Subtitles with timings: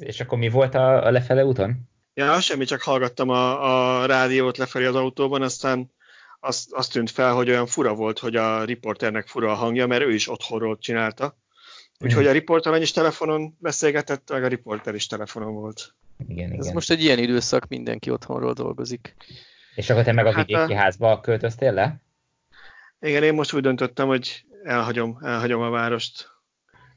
[0.00, 1.88] És akkor mi volt a, a lefele úton?
[2.14, 5.92] Ja, semmi, csak hallgattam a, a rádiót lefelé az autóban, aztán
[6.40, 10.02] azt, azt tűnt fel, hogy olyan fura volt, hogy a riporternek fura a hangja, mert
[10.02, 11.36] ő is otthonról csinálta.
[11.98, 12.30] Úgyhogy mhm.
[12.30, 15.94] a riporter is telefonon beszélgetett, meg a riporter is telefonon volt.
[16.28, 16.74] Igen, Ez igen.
[16.74, 19.14] most egy ilyen időszak, mindenki otthonról dolgozik.
[19.74, 20.76] És akkor te meg a hát vidéki a...
[20.76, 22.00] házba költöztél le?
[23.00, 26.30] Igen, én most úgy döntöttem, hogy elhagyom, elhagyom a várost.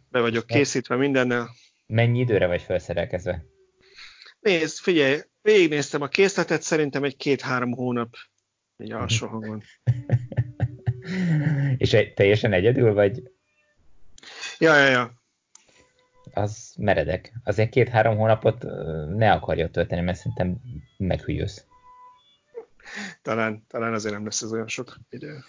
[0.09, 1.49] Be vagyok készítve mindennel.
[1.89, 3.45] Mennyi időre vagy felszerelkezve?
[4.39, 8.15] Nézd, figyelj, végignéztem a készletet, szerintem egy két-három hónap
[8.77, 9.63] egy alsó hangon.
[11.77, 13.31] És egy, teljesen egyedül, vagy?
[14.57, 15.13] Ja, ja, ja.
[16.33, 17.33] Az meredek.
[17.43, 18.63] Azért két-három hónapot
[19.15, 20.57] ne akarja tölteni, mert szerintem
[20.97, 21.63] meghűljössz.
[23.21, 25.43] Talán, talán azért nem lesz ez olyan sok idő.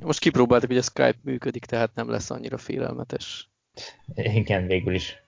[0.00, 3.50] Most kipróbáltuk, hogy a Skype működik, tehát nem lesz annyira félelmetes.
[4.14, 5.22] Igen, végül is.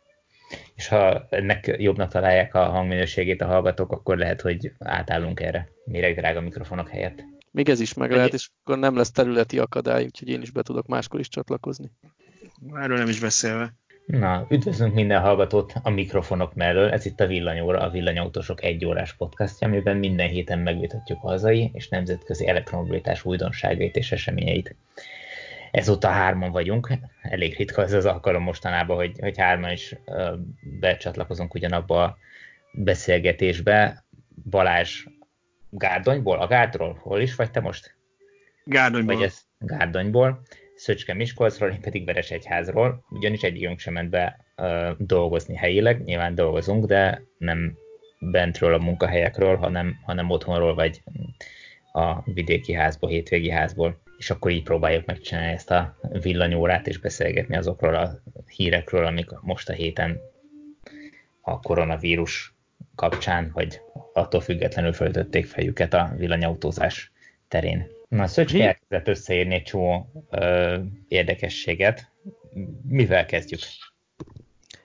[0.75, 6.15] És ha ennek jobbnak találják a hangminőségét a hallgatók, akkor lehet, hogy átállunk erre méreg
[6.17, 7.25] drága mikrofonok helyett.
[7.51, 10.63] Még ez is meg lehet, és akkor nem lesz területi akadály, úgyhogy én is be
[10.63, 11.91] tudok máskor is csatlakozni.
[12.75, 13.75] Erről nem is beszélve.
[14.07, 16.91] Na, üdvözlünk minden hallgatót a mikrofonok mellől.
[16.91, 21.89] Ez itt a Villanyóra, a Villanyautósok egy órás podcastja, amiben minden héten megvitatjuk hazai és
[21.89, 24.77] nemzetközi elektromobilitás újdonságait és eseményeit.
[25.73, 26.93] Ezóta hárman vagyunk,
[27.23, 29.97] elég ritka ez az alkalom mostanában, hogy, hogy hárman is
[30.81, 32.17] becsatlakozunk ugyanabba a
[32.73, 34.05] beszélgetésbe.
[34.51, 35.05] Balázs
[35.71, 37.97] Gárdonyból, a Gárdról, hol is vagy te most?
[38.65, 39.15] Gárdonyból.
[39.15, 40.43] Vagy ez Gárdonyból.
[40.75, 46.87] Szöcske Miskolcról, én pedig Veresegyházról, ugyanis egyikünk sem ment be uh, dolgozni helyileg, nyilván dolgozunk,
[46.87, 47.79] de nem
[48.19, 51.03] bentről a munkahelyekről, hanem, hanem otthonról, vagy
[51.93, 54.02] a vidéki házból, hétvégi házból.
[54.23, 58.23] És akkor így próbáljuk megcsinálni ezt a villanyórát, és beszélgetni azokról a
[58.57, 60.21] hírekről, amik most a héten
[61.41, 62.55] a koronavírus
[62.95, 63.81] kapcsán, vagy
[64.13, 67.13] attól függetlenül föltötték fejüket a villanyautózás
[67.49, 67.87] terén.
[68.09, 70.77] Na, Szöcske elkezdett összeírni egy csomó ö,
[71.09, 72.11] érdekességet.
[72.89, 73.61] Mivel kezdjük?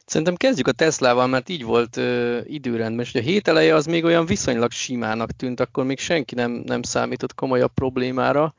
[0.05, 4.03] Szerintem kezdjük a Teslával, mert így volt ö, időrendben, és a hét eleje az még
[4.03, 8.53] olyan viszonylag simának tűnt, akkor még senki nem, nem számított komolyabb problémára,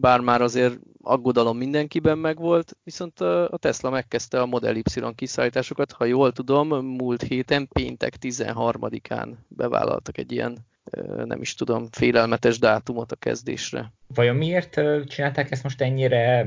[0.00, 4.82] bár már azért aggodalom mindenkiben megvolt, viszont a, Tesla megkezdte a Model Y
[5.14, 10.58] kiszállításokat, ha jól tudom, múlt héten, péntek 13-án bevállaltak egy ilyen
[11.24, 13.92] nem is tudom, félelmetes dátumot a kezdésre.
[14.06, 16.46] Vajon miért csinálták ezt most ennyire,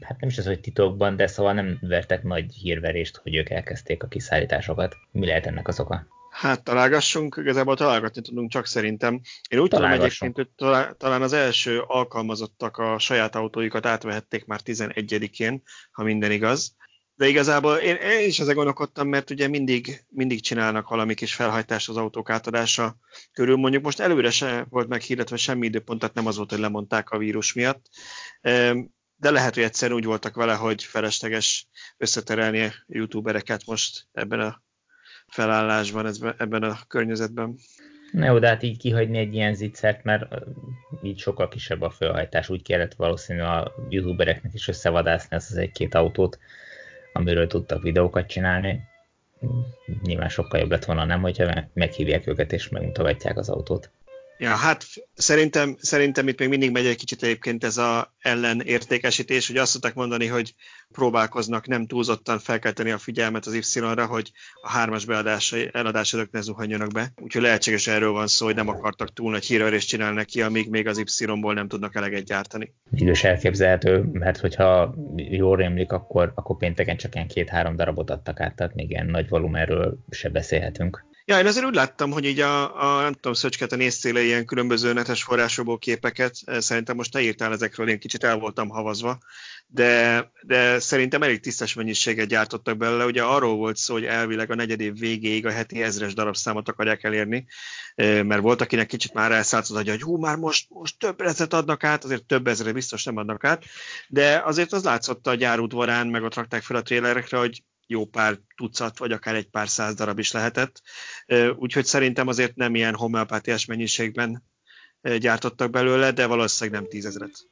[0.00, 4.02] hát nem is az, hogy titokban, de szóval nem vertek nagy hírverést, hogy ők elkezdték
[4.02, 4.96] a kiszállításokat.
[5.10, 6.06] Mi lehet ennek az oka?
[6.36, 9.20] Hát találgassunk, igazából találgatni tudunk csak szerintem.
[9.48, 10.48] Én úgy tudom egyébként, hogy
[10.96, 16.74] talán az első alkalmazottak a saját autóikat átvehették már 11-én, ha minden igaz.
[17.14, 21.88] De igazából én, én is ezzel gondolkodtam, mert ugye mindig, mindig csinálnak valami kis felhajtást
[21.88, 22.96] az autók átadása
[23.32, 23.56] körül.
[23.56, 27.18] Mondjuk most előre se volt meghirdetve semmi időpont, tehát nem az volt, hogy lemondták a
[27.18, 27.86] vírus miatt.
[29.18, 34.64] De lehet, hogy egyszer úgy voltak vele, hogy felesleges összeterelni a youtubereket most ebben a
[35.28, 37.56] felállásban, ebben a környezetben.
[38.12, 40.34] De hát így kihagyni egy ilyen zicsert, mert
[41.02, 45.94] így sokkal kisebb a felhajtás, úgy kellett valószínűleg a youtubereknek is összevadászni ezt az egy-két
[45.94, 46.38] autót,
[47.12, 48.80] amiről tudtak videókat csinálni.
[50.02, 53.90] Nyilván sokkal jobb lett volna nem, hogyha meghívják őket és megmutogatják az autót.
[54.38, 59.56] Ja, hát szerintem, szerintem itt még mindig megy egy kicsit egyébként ez a ellenértékesítés, hogy
[59.56, 60.54] azt szokták mondani, hogy
[60.92, 64.32] próbálkoznak nem túlzottan felkelteni a figyelmet az Y-ra, hogy
[64.62, 67.12] a hármas beadásai, eladások ne zuhanjanak be.
[67.22, 70.86] Úgyhogy lehetséges erről van szó, hogy nem akartak túl nagy hírverést csinálni neki, amíg még
[70.86, 72.74] az Y-ból nem tudnak eleget gyártani.
[72.90, 78.56] Idős elképzelhető, mert hogyha jól rémlik, akkor, akkor pénteken csak ilyen két-három darabot adtak át,
[78.56, 81.04] tehát még ilyen nagy volumenről se beszélhetünk.
[81.28, 84.46] Ja, én azért úgy láttam, hogy így a, a nem tudom, Szöcske, a néztél ilyen
[84.46, 89.18] különböző netes forrásokból képeket, szerintem most te írtál ezekről, én kicsit el voltam havazva,
[89.66, 93.04] de, de szerintem elég tisztes mennyiséget gyártottak belőle.
[93.04, 97.04] Ugye arról volt szó, hogy elvileg a negyed év végéig a heti ezres darabszámot akarják
[97.04, 97.46] elérni,
[97.96, 101.52] mert volt, akinek kicsit már elszállt az agya, hogy hú, már most, most több ezret
[101.52, 103.64] adnak át, azért több ezre biztos nem adnak át,
[104.08, 108.38] de azért az látszott a gyárudvarán, meg ott rakták fel a trélerekre, hogy jó pár
[108.56, 110.82] tucat, vagy akár egy pár száz darab is lehetett.
[111.56, 114.44] Úgyhogy szerintem azért nem ilyen homeopátiás mennyiségben
[115.18, 117.48] gyártottak belőle, de valószínűleg nem tízezret.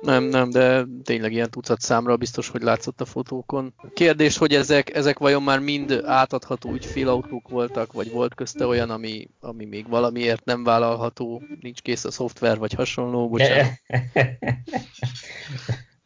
[0.00, 3.74] Nem, nem, de tényleg ilyen tucat számra biztos, hogy látszott a fotókon.
[3.94, 9.30] Kérdés, hogy ezek, ezek vajon már mind átadható ügyfélautók voltak, vagy volt közte olyan, ami,
[9.40, 13.72] ami még valamiért nem vállalható, nincs kész a szoftver, vagy hasonló, bocsánat.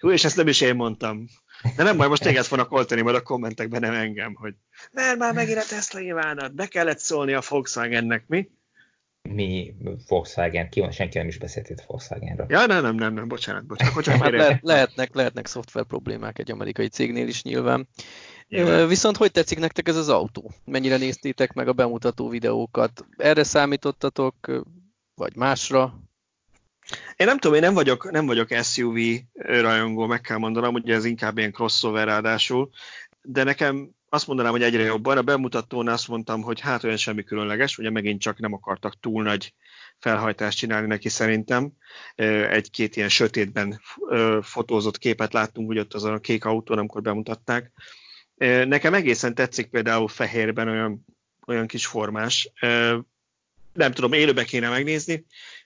[0.00, 1.26] Jó, és ezt nem is én mondtam.
[1.76, 4.54] De nem baj, most téged fognak oltani majd a kommentekben, nem engem, hogy
[4.92, 8.50] mert már megint a Tesla nyilvánat, be kellett szólni a Volkswagennek, mi?
[9.28, 9.74] Mi
[10.08, 12.46] Volkswagen, ki van, senki nem is beszélt itt Volkswagenről.
[12.48, 13.94] Ja, nem, nem, nem, nem bocsánat, bocsánat.
[13.94, 17.88] bocsánat hát le, lehetnek, lehetnek szoftver problémák egy amerikai cégnél is nyilván.
[18.48, 18.88] Nyilván.
[18.88, 20.52] Viszont hogy tetszik nektek ez az autó?
[20.64, 23.06] Mennyire néztétek meg a bemutató videókat?
[23.16, 24.64] Erre számítottatok,
[25.14, 25.94] vagy másra?
[27.16, 28.96] Én nem tudom, én nem vagyok, nem vagyok SUV
[29.34, 32.70] rajongó, meg kell mondanom, ugye ez inkább ilyen crossover ráadásul,
[33.22, 35.16] de nekem azt mondanám, hogy egyre jobban.
[35.16, 39.22] A bemutatón azt mondtam, hogy hát olyan semmi különleges, ugye megint csak nem akartak túl
[39.22, 39.54] nagy
[39.98, 41.72] felhajtást csinálni neki szerintem.
[42.50, 43.80] Egy-két ilyen sötétben
[44.42, 47.70] fotózott képet láttunk, ugye ott azon a kék autón, amikor bemutatták.
[48.64, 51.06] Nekem egészen tetszik például fehérben olyan,
[51.46, 52.52] olyan kis formás.
[53.72, 55.24] Nem tudom, élőbe kéne megnézni,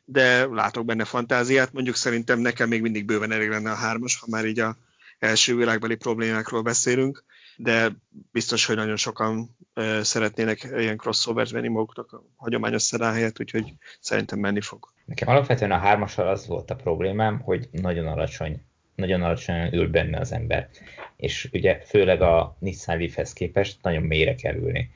[0.09, 1.73] de látok benne fantáziát.
[1.73, 4.77] Mondjuk szerintem nekem még mindig bőven elég lenne a hármas, ha már így a
[5.19, 7.25] első világbeli problémákról beszélünk,
[7.57, 7.93] de
[8.33, 9.57] biztos, hogy nagyon sokan
[10.01, 14.93] szeretnének ilyen crossovert venni maguknak a hagyományos szedán helyett, úgyhogy szerintem menni fog.
[15.05, 18.63] Nekem alapvetően a hármassal az volt a problémám, hogy nagyon alacsony,
[18.95, 20.69] nagyon alacsony ül benne az ember.
[21.17, 24.91] És ugye főleg a Nissan Leaf-hez képest nagyon mélyre kell ülni.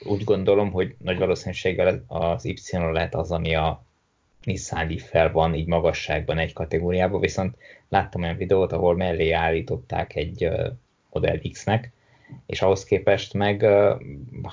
[0.00, 3.86] Úgy gondolom, hogy nagy valószínűséggel az Y lehet az, ami a
[4.44, 7.56] Nissan leaf van így magasságban egy kategóriában, viszont
[7.88, 10.48] láttam olyan videót, ahol mellé állították egy
[11.10, 11.92] Model X-nek,
[12.46, 13.66] és ahhoz képest meg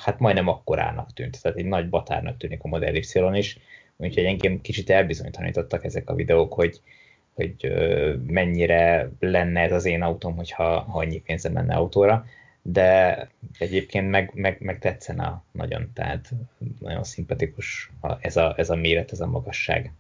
[0.06, 3.04] hát majdnem akkorának tűnt, tehát egy nagy batárnak tűnik a Model Y
[3.34, 3.60] is,
[3.98, 6.82] úgyhogy engem kicsit elbizonytalanítottak ezek a videók, hogy,
[7.34, 7.74] hogy
[8.28, 12.26] mennyire lenne ez az én autóm, hogyha ha annyi pénzem menne autóra,
[12.68, 16.30] de egyébként meg, meg, meg tetszene nagyon, tehát
[16.80, 19.92] nagyon szimpatikus ez a, ez a méret, ez a magasság.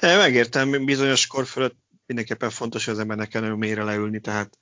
[0.00, 1.76] É, megértem, bizonyos kor fölött
[2.06, 4.58] mindenképpen fontos, hogy az embernek kell nagyon mélyre leülni, tehát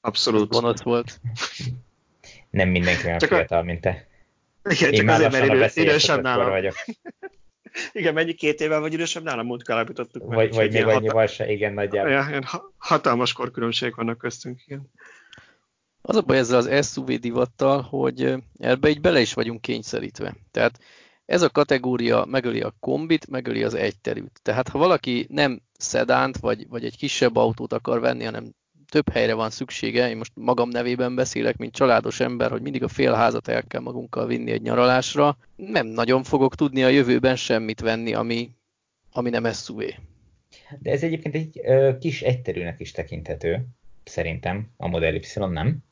[0.00, 0.48] abszolút.
[0.48, 1.20] Gonosz volt.
[2.50, 4.06] Nem mindenki olyan fiatal, mint te.
[4.64, 6.50] Igen, Én csak azért, mert idő, idősebb nálam.
[6.50, 6.74] Vagyok.
[7.92, 10.36] Igen, mennyi két évvel vagy idősebb nálam, múlt állapítottuk meg.
[10.36, 12.12] Vagy, vagy még annyival se, igen, nagyjából.
[12.12, 12.40] Ja,
[12.76, 14.90] hatalmas korkülönbségek vannak köztünk, igen.
[16.02, 20.36] Az a baj ezzel az SUV divattal, hogy ebbe így bele is vagyunk kényszerítve.
[20.50, 20.78] Tehát
[21.24, 24.40] ez a kategória megöli a kombit, megöli az egyterűt.
[24.42, 28.54] Tehát ha valaki nem szedánt, vagy, vagy egy kisebb autót akar venni, hanem
[28.88, 32.88] több helyre van szüksége, én most magam nevében beszélek, mint családos ember, hogy mindig a
[32.88, 38.14] félházat el kell magunkkal vinni egy nyaralásra, nem nagyon fogok tudni a jövőben semmit venni,
[38.14, 38.50] ami,
[39.12, 39.82] ami nem SUV.
[40.78, 43.66] De ez egyébként egy ö, kis egyterűnek is tekinthető,
[44.04, 45.84] szerintem, a Model Y, nem?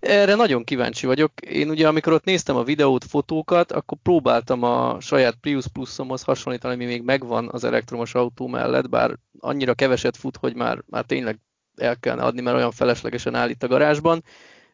[0.00, 1.40] Erre nagyon kíváncsi vagyok.
[1.40, 6.74] Én ugye, amikor ott néztem a videót, fotókat, akkor próbáltam a saját Prius Plusomhoz hasonlítani,
[6.74, 11.38] ami még megvan az elektromos autó mellett, bár annyira keveset fut, hogy már, már tényleg
[11.76, 14.24] el kellene adni, mert olyan feleslegesen áll itt a garázsban,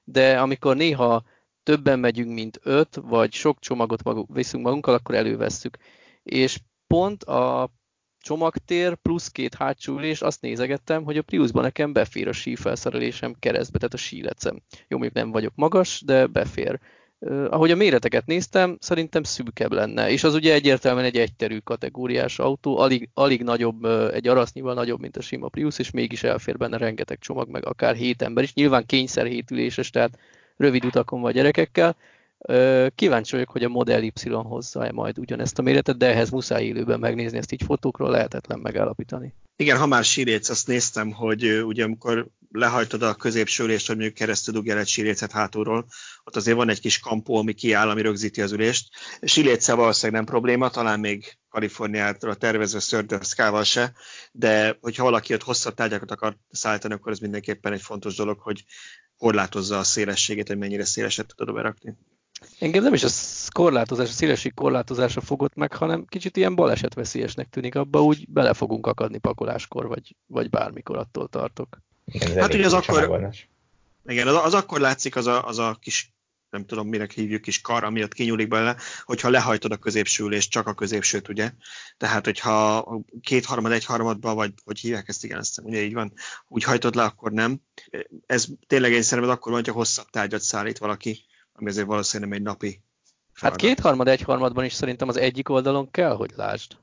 [0.04, 1.22] de amikor néha
[1.62, 5.76] többen megyünk, mint öt, vagy sok csomagot maguk, viszünk magunkkal, akkor elővesszük.
[6.22, 7.70] És pont a
[8.20, 13.78] csomagtér plusz két hátsó ülés, azt nézegettem, hogy a Priusban nekem befér a sífelszerelésem keresztbe,
[13.78, 14.62] tehát a sílecem.
[14.88, 16.78] Jó, mondjuk nem vagyok magas, de befér.
[17.48, 22.78] Ahogy a méreteket néztem, szerintem szűkebb lenne, és az ugye egyértelműen egy egyterű kategóriás autó,
[22.78, 27.18] alig, alig nagyobb, egy arasznival nagyobb, mint a sima Prius, és mégis elfér benne rengeteg
[27.18, 28.54] csomag, meg akár hét ember is.
[28.54, 30.18] Nyilván kényszer hétüléses, tehát
[30.56, 31.96] rövid utakon vagy gyerekekkel,
[32.94, 37.00] Kíváncsi vagyok, hogy a Model Y hozza-e majd ugyanezt a méretet, de ehhez muszáj élőben
[37.00, 39.34] megnézni, ezt így fotókról lehetetlen megállapítani.
[39.56, 44.16] Igen, ha már síréc, azt néztem, hogy ugye amikor lehajtod a középső ülést, hogy mondjuk
[44.16, 45.86] keresztül dugjál egy sírécet hátulról,
[46.24, 48.88] ott azért van egy kis kampó, ami kiáll, ami rögzíti az ülést.
[49.22, 53.92] Síréccel valószínűleg nem probléma, talán még Kaliforniától tervezve szördöszkával se,
[54.32, 58.64] de hogyha valaki ott hosszabb tárgyakat akar szállítani, akkor ez mindenképpen egy fontos dolog, hogy
[59.16, 61.94] korlátozza a szélességét, hogy mennyire széleset tudod berakni.
[62.58, 63.08] Engem nem is a
[63.52, 68.86] korlátozás, a szélesség korlátozása fogott meg, hanem kicsit ilyen balesetveszélyesnek tűnik, abba úgy bele fogunk
[68.86, 71.78] akadni pakoláskor, vagy, vagy bármikor attól tartok.
[72.04, 73.30] Igen, hát ugye az akkor,
[74.06, 76.12] igen, az, az akkor látszik az a, az a kis
[76.50, 80.66] nem tudom, mire hívjuk kis kar, amiatt kinyúlik bele, hogyha lehajtod a középső ülést, csak
[80.66, 81.52] a középsőt, ugye?
[81.96, 82.86] Tehát, hogyha
[83.20, 86.12] kétharmad, egyharmadba, vagy hogy hívják ezt, igen, ezt ugye így van,
[86.48, 87.60] úgy hajtod le, akkor nem.
[88.26, 91.24] Ez tényleg én szerintem akkor van, hogyha hosszabb tárgyat szállít valaki,
[91.60, 92.80] ami azért valószínűleg egy napi
[93.32, 93.60] feladat.
[93.60, 96.76] Hát kétharmad, egyharmadban is szerintem az egyik oldalon kell, hogy lásd.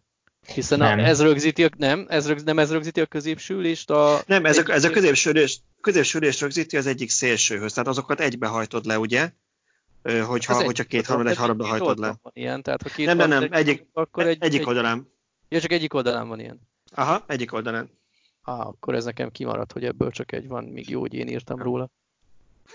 [0.53, 0.99] Hiszen nem.
[0.99, 3.89] A, ez rögzíti a, nem, ez rögz, nem ez rögzíti a középső ülést?
[3.89, 8.85] A, nem, ez a, ez a középső ülést rögzíti az egyik szélsőhöz, tehát azokat egybehajtod
[8.85, 9.31] le, ugye?
[10.25, 12.19] Hogyha, egy, hogyha két harmad, egy harmadba hajtod le.
[12.21, 15.11] Van ilyen, tehát ha két nem, nem, nem, egyik, akkor egy, egyik oldalán.
[15.49, 16.59] Ja, csak egyik oldalán van ilyen.
[16.91, 17.89] Aha, egyik oldalán.
[18.41, 21.61] Á, akkor ez nekem kimaradt, hogy ebből csak egy van, még jó, hogy én írtam
[21.61, 21.89] róla.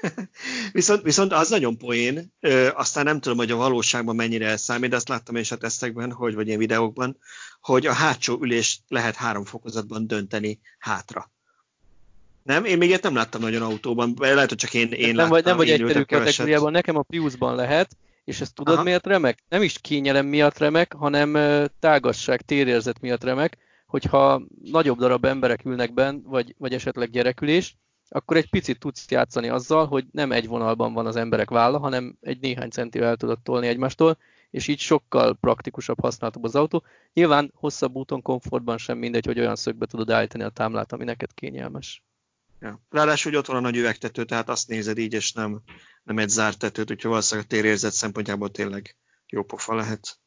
[0.72, 4.96] viszont, viszont az nagyon poén, ö, aztán nem tudom, hogy a valóságban mennyire számít, de
[4.96, 7.18] azt láttam is a tesztekben, hogy, vagy ilyen videókban,
[7.60, 11.30] hogy a hátsó ülés lehet három fokozatban dönteni hátra.
[12.42, 12.64] Nem?
[12.64, 15.30] Én még ilyet nem láttam nagyon autóban, lehet, hogy csak én, én nem láttam.
[15.30, 18.82] Vagy, nem vagy én egyszerű kategóriában, nekem a Priusban lehet, és ezt tudod Aha.
[18.82, 19.38] miért remek?
[19.48, 21.32] Nem is kényelem miatt remek, hanem
[21.80, 27.76] tágasság, térérzet miatt remek, hogyha nagyobb darab emberek ülnek benn, vagy, vagy esetleg gyerekülés,
[28.12, 32.16] akkor egy picit tudsz játszani azzal, hogy nem egy vonalban van az emberek válla, hanem
[32.20, 34.18] egy néhány centivel el tudod tolni egymástól,
[34.50, 36.84] és így sokkal praktikusabb, használhatóbb az autó.
[37.12, 41.34] Nyilván hosszabb úton, komfortban sem mindegy, hogy olyan szögbe tudod állítani a támlát, ami neked
[41.34, 42.02] kényelmes.
[42.60, 42.80] Ja.
[42.90, 45.62] Ráadásul, hogy ott van a nagy üvegtető, tehát azt nézed így, és nem,
[46.02, 50.18] nem egy zárt tetőt, úgyhogy valószínűleg a térérzet szempontjából tényleg jó pofa lehet.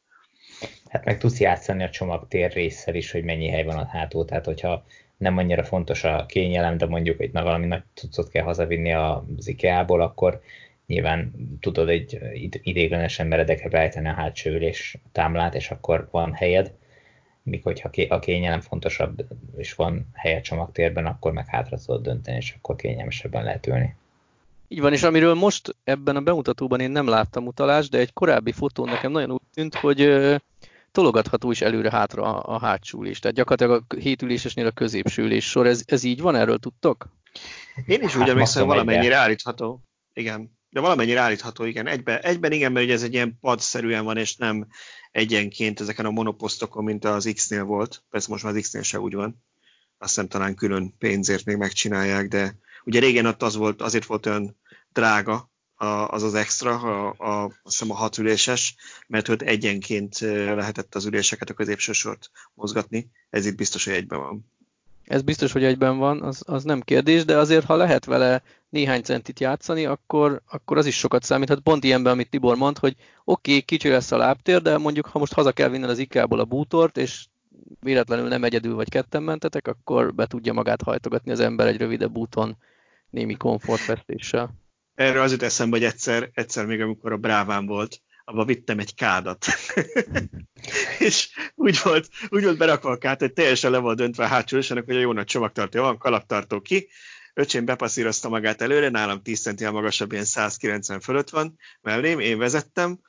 [0.89, 4.45] Hát meg tudsz játszani a csomagtér résszel is, hogy mennyi hely van a hátul, tehát
[4.45, 4.85] hogyha
[5.17, 9.47] nem annyira fontos a kényelem, de mondjuk egy na, valami nagy cuccot kell hazavinni az
[9.47, 10.41] IKEA-ból, akkor
[10.85, 12.19] nyilván tudod egy
[12.61, 16.73] idéglenesen meredekre beállítani a hátsó ülés támlát, és akkor van helyed,
[17.43, 19.25] míg hogyha a kényelem fontosabb,
[19.57, 23.95] és van helye csomagtérben, akkor meg hátra tudod dönteni, és akkor kényelmesebben lehet ülni.
[24.67, 28.51] Így van, és amiről most ebben a bemutatóban én nem láttam utalást, de egy korábbi
[28.51, 30.25] fotón nekem nagyon úgy tűnt, hogy
[30.91, 33.19] tologatható is előre-hátra a, a hátsó ülés.
[33.19, 35.67] Tehát gyakorlatilag a hétülésesnél a középső ülés sor.
[35.67, 36.35] Ez, ez így van?
[36.35, 37.09] Erről tudtok?
[37.85, 39.81] Én is úgy Hát emlékszem, maximum valamennyire állítható.
[40.13, 40.57] Igen.
[40.69, 41.87] De valamennyire állítható, igen.
[41.87, 44.67] Egyben, egyben igen, mert ugye ez egy ilyen padszerűen van, és nem
[45.11, 48.03] egyenként ezeken a monoposztokon, mint az X-nél volt.
[48.09, 49.43] Persze most már az X-nél se úgy van.
[49.97, 52.55] Azt hiszem talán külön pénzért még megcsinálják, de
[52.85, 54.57] ugye régen ott az volt, azért volt olyan
[54.93, 55.49] drága
[56.07, 58.75] az az extra, a, a, azt hiszem a hat üléses,
[59.07, 63.09] mert ott egyenként lehetett az üléseket, a középső sort mozgatni.
[63.29, 64.45] Ez itt biztos, hogy egyben van.
[65.03, 69.01] Ez biztos, hogy egyben van, az, az nem kérdés, de azért, ha lehet vele néhány
[69.01, 71.59] centit játszani, akkor, akkor az is sokat számíthat.
[71.59, 75.19] Pont ilyenben, amit Tibor mond, hogy oké, okay, kicsi lesz a lábtér, de mondjuk, ha
[75.19, 77.25] most haza kell vinned az IKEA-ból a bútort, és
[77.79, 82.17] véletlenül nem egyedül vagy ketten mentetek, akkor be tudja magát hajtogatni az ember egy rövidebb
[82.17, 82.57] úton
[83.09, 84.55] némi komfortvesztéssel.
[84.95, 88.95] Erről az jut eszembe, hogy egyszer, egyszer még amikor a Bráván volt, abba vittem egy
[88.95, 89.45] kádat.
[90.99, 94.57] és úgy volt, úgy volt berakva a kád, hogy teljesen le volt döntve a hátsó
[94.57, 96.89] hogy a jó nagy csomagtartó van, kalaptartó ki,
[97.33, 102.99] öcsém bepasszírozta magát előre, nálam 10 centivel magasabb, ilyen 190 fölött van mellém, én vezettem,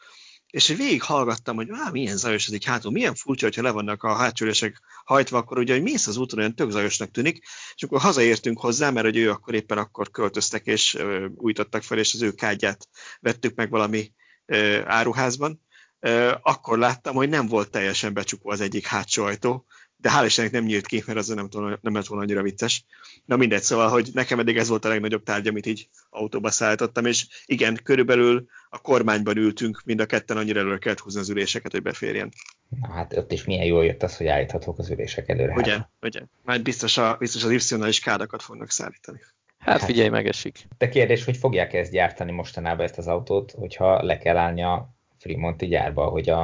[0.57, 4.03] és végig hallgattam, hogy á, milyen zajos ez így hátul, milyen furcsa, hogyha le vannak
[4.03, 7.43] a hátsülések hajtva, akkor ugye, hogy mész az úton, olyan tök zajosnak tűnik,
[7.75, 11.99] és akkor hazaértünk hozzá, mert hogy ő akkor éppen akkor költöztek, és ö, újítottak fel,
[11.99, 12.89] és az ő kádját
[13.21, 14.13] vettük meg valami
[14.47, 15.61] ö, áruházban,
[16.01, 20.53] ö, akkor láttam, hogy nem volt teljesen becsukva az egyik hátsó ajtó, de hál' Istennek
[20.53, 22.85] nem nyílt ki, mert az nem, tudom, nem lett volna annyira vicces.
[23.25, 27.05] Na mindegy, szóval, hogy nekem eddig ez volt a legnagyobb tárgy, amit így autóba szállítottam,
[27.05, 31.73] és igen, körülbelül a kormányban ültünk, mind a ketten annyira előre kellett húzni az üléseket,
[31.73, 32.33] hogy beférjen.
[32.81, 35.55] Na, hát ott is milyen jól jött az, hogy állíthatók az ülések előre.
[35.55, 35.91] Ugye, hát.
[36.03, 36.21] ugye.
[36.43, 39.21] Majd biztos, a, biztos az y is kádakat fognak szállítani.
[39.59, 40.67] Hát figyelj, megesik.
[40.79, 44.95] De kérdés, hogy fogják ezt gyártani mostanában ezt az autót, hogyha le kell állni a
[45.19, 46.41] Fremonti gyárba, hogy a,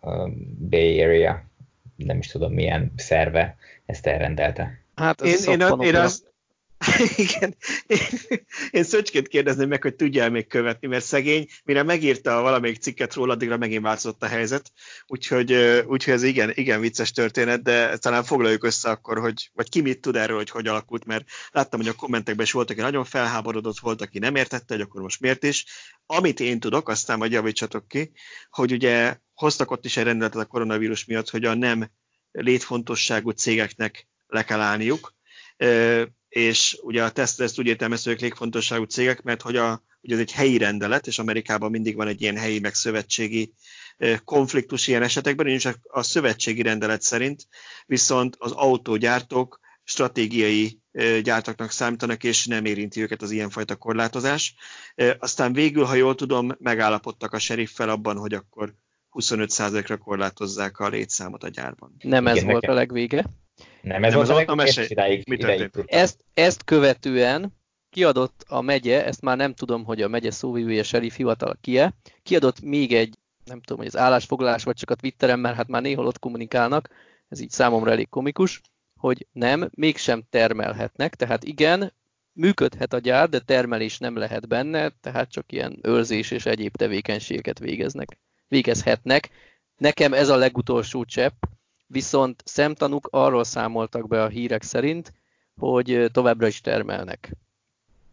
[0.00, 0.28] a
[0.58, 1.47] Bay Area
[2.06, 4.80] nem is tudom milyen szerve ezt elrendelte.
[4.94, 6.27] Hát én, én, én, az,
[7.16, 7.56] igen,
[7.86, 7.98] én,
[8.70, 13.32] én Szöcskét kérdezném meg, hogy tudja még követni, mert szegény, mire megírta valamelyik cikket róla,
[13.32, 14.72] addigra megint változott a helyzet,
[15.06, 15.52] úgyhogy,
[15.86, 20.00] úgyhogy ez igen, igen vicces történet, de talán foglaljuk össze akkor, hogy, vagy ki mit
[20.00, 23.78] tud erről, hogy hogy alakult, mert láttam, hogy a kommentekben is volt, aki nagyon felháborodott,
[23.78, 25.64] volt, aki nem értette, hogy akkor most miért is.
[26.06, 28.12] Amit én tudok, aztán majd javítsatok ki,
[28.50, 31.90] hogy ugye hoztak ott is egy rendeletet a koronavírus miatt, hogy a nem
[32.32, 35.16] létfontosságú cégeknek le kell állniuk,
[36.28, 40.20] és ugye a teszt ezt úgy értelmező, hogy létfontosságú cégek, mert hogy a, ugye ez
[40.20, 43.52] egy helyi rendelet, és Amerikában mindig van egy ilyen helyi meg szövetségi
[44.24, 47.46] konfliktus ilyen esetekben, és a szövetségi rendelet szerint
[47.86, 50.80] viszont az autógyártók stratégiai
[51.22, 54.54] gyártaknak számítanak, és nem érinti őket az ilyenfajta korlátozás.
[55.18, 58.74] Aztán végül, ha jól tudom, megállapodtak a seriffel abban, hogy akkor
[59.12, 61.96] 25%-ra korlátozzák a létszámot a gyárban.
[61.98, 62.76] Nem ez Igen, volt nekem.
[62.76, 63.24] a legvége.
[63.88, 67.56] Nem ez nem volt a legvége, idáig, idáig ezt, ezt követően
[67.90, 72.60] kiadott a megye, ezt már nem tudom, hogy a megye szóvivője sheriff hivatal kie, kiadott
[72.60, 76.06] még egy, nem tudom, hogy az állásfoglalás, vagy csak a Twitteren, mert hát már néhol
[76.06, 76.88] ott kommunikálnak,
[77.28, 78.60] ez így számomra elég komikus,
[78.96, 81.92] hogy nem, mégsem termelhetnek, tehát igen,
[82.32, 87.58] működhet a gyár, de termelés nem lehet benne, tehát csak ilyen őrzés és egyéb tevékenységeket
[87.58, 88.18] végeznek
[88.48, 89.28] végezhetnek.
[89.76, 91.42] Nekem ez a legutolsó csepp,
[91.88, 95.12] viszont szemtanúk arról számoltak be a hírek szerint,
[95.56, 97.36] hogy továbbra is termelnek.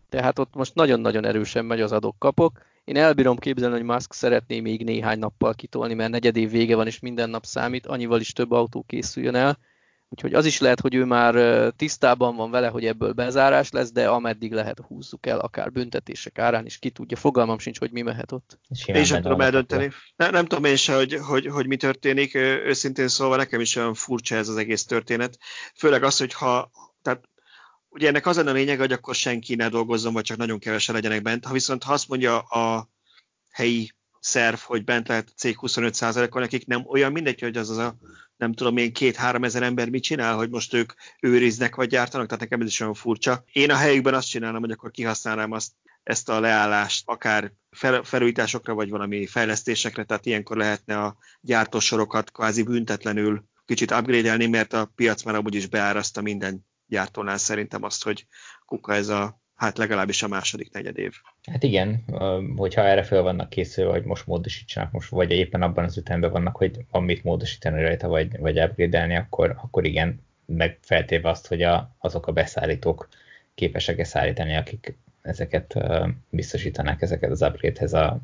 [0.09, 2.61] Tehát ott most nagyon-nagyon erősen megy az adok-kapok.
[2.83, 6.87] Én elbírom képzelni, hogy Musk szeretné még néhány nappal kitolni, mert negyed év vége van,
[6.87, 9.57] és minden nap számít, annyival is több autó készüljön el.
[10.09, 11.35] Úgyhogy az is lehet, hogy ő már
[11.75, 16.65] tisztában van vele, hogy ebből bezárás lesz, de ameddig lehet húzzuk el, akár büntetések árán
[16.65, 17.17] is, ki tudja.
[17.17, 18.59] Fogalmam sincs, hogy mi mehet ott.
[18.85, 19.91] Én sem tudom eldönteni.
[20.15, 22.35] Nem, nem tudom én se, hogy, hogy, hogy mi történik.
[22.35, 25.37] Őszintén szólva nekem is olyan furcsa ez az egész történet.
[25.75, 26.71] Főleg az, hogy ha,
[27.01, 27.29] tehát
[27.89, 31.21] ugye ennek az a lényeg, hogy akkor senki ne dolgozzon, vagy csak nagyon kevesen legyenek
[31.21, 31.45] bent.
[31.45, 32.89] Ha viszont ha azt mondja a
[33.51, 33.91] helyi
[34.25, 37.97] szerv, hogy bent lehet a cég 25%-on, nekik nem olyan mindegy, hogy az az a
[38.37, 42.41] nem tudom én, két-három ezer ember mit csinál, hogy most ők őriznek vagy gyártanak, tehát
[42.41, 43.43] nekem ez is olyan furcsa.
[43.51, 45.71] Én a helyükben azt csinálom, hogy akkor kihasználnám azt,
[46.03, 52.63] ezt a leállást akár fel, felújításokra, vagy valami fejlesztésekre, tehát ilyenkor lehetne a gyártósorokat kvázi
[52.63, 58.27] büntetlenül kicsit upgrade mert a piac már amúgy is beáraszta minden gyártónál szerintem azt, hogy
[58.65, 61.13] kuka ez a hát legalábbis a második negyed év.
[61.43, 62.03] Hát igen,
[62.55, 66.55] hogyha erre fel vannak készülve, hogy most módosítsanak, most, vagy éppen abban az ütemben vannak,
[66.55, 71.61] hogy van mit módosítani rajta, vagy, vagy upgrade akkor, akkor igen, meg feltéve azt, hogy
[71.61, 73.07] a, azok a beszállítók
[73.55, 75.75] képesek-e szállítani, akik ezeket
[76.29, 78.19] biztosítanák, ezeket az upgrade-hez a,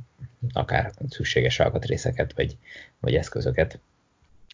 [0.53, 2.57] akár szükséges alkatrészeket, vagy,
[2.99, 3.79] vagy eszközöket.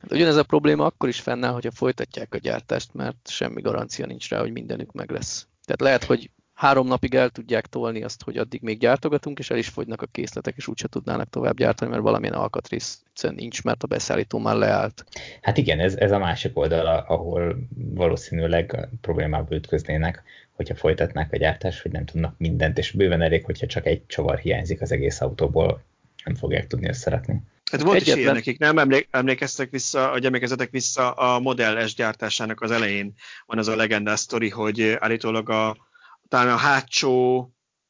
[0.02, 4.30] Hát ugyanez a probléma akkor is fennáll, hogyha folytatják a gyártást, mert semmi garancia nincs
[4.30, 5.48] rá, hogy mindenük meg lesz.
[5.66, 9.58] Tehát lehet, hogy három napig el tudják tolni azt, hogy addig még gyártogatunk, és el
[9.58, 13.88] is fogynak a készletek, és úgyse tudnának tovább gyártani, mert valamilyen alkatrész nincs, mert a
[13.88, 15.06] beszállító már leállt.
[15.42, 21.82] Hát igen, ez, ez a másik oldal, ahol valószínűleg problémába ütköznének, hogyha folytatnák a gyártást,
[21.82, 25.84] hogy nem tudnak mindent, és bőven elég, hogyha csak egy csavar hiányzik az egész autóból,
[26.24, 27.42] nem fogják tudni összerakni.
[27.72, 28.18] Hát volt Egyetlen...
[28.18, 28.78] is ilyen nekik, nem?
[28.78, 33.14] Emlék, emlékeztek vissza, hogy emlékezetek vissza a Model S gyártásának az elején
[33.46, 35.87] van az a legendás sztori, hogy állítólag a,
[36.28, 37.50] talán a hátsó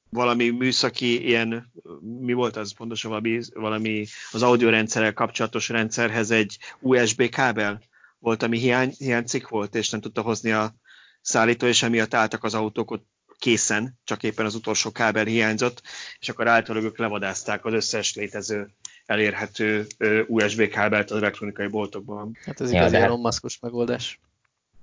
[0.10, 7.30] valami műszaki ilyen, mi volt az pontosan valami, valami az audiorendszerrel kapcsolatos rendszerhez egy USB
[7.30, 7.82] kábel
[8.20, 10.76] volt, ami hiány, hiánycik volt, és nem tudta hozni a
[11.22, 13.08] szállító, és emiatt álltak az autók ott
[13.40, 15.82] készen, csak éppen az utolsó kábel hiányzott,
[16.20, 18.70] és akkor általában ők levadázták az összes létező
[19.06, 19.88] elérhető
[20.28, 22.38] USB kábelt az elektronikai boltokban.
[22.46, 24.20] Hát ez igaz, ja, Elon Muskos megoldás.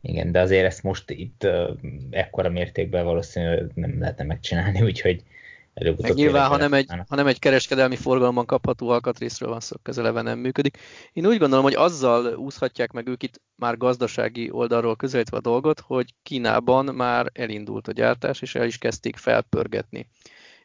[0.06, 1.46] Igen, de azért ezt most itt
[2.10, 5.22] ekkora mértékben valószínűleg nem lehetne megcsinálni, úgyhogy
[5.74, 9.98] előbb nyilván, ha nem, egy, ha nem egy kereskedelmi forgalomban kapható alkatrészről van szó, ez
[9.98, 10.78] eleve nem működik.
[11.12, 15.80] Én úgy gondolom, hogy azzal úszhatják meg ők itt már gazdasági oldalról közelítve a dolgot,
[15.80, 20.08] hogy Kínában már elindult a gyártás, és el is kezdték felpörgetni.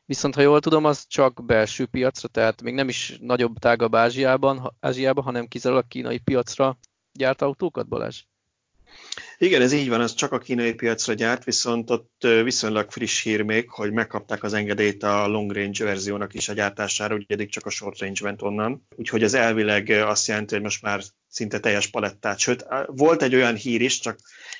[0.06, 4.76] Viszont ha jól tudom, az csak belső piacra, tehát még nem is nagyobb, tágabb Ázsiában,
[4.80, 6.78] Ázsiában hanem kizárólag kínai piacra
[7.12, 8.24] gyárt autókat, Balázs?
[9.42, 13.42] Igen, ez így van, ez csak a kínai piacra gyárt, viszont ott viszonylag friss hír
[13.42, 17.66] még, hogy megkapták az engedélyt a long range verziónak is a gyártására, ugye eddig csak
[17.66, 18.88] a short range ment onnan.
[18.96, 22.40] Úgyhogy ez elvileg azt jelenti, hogy most már szinte teljes palettát.
[22.40, 24.20] Sőt, volt egy olyan hír is, csak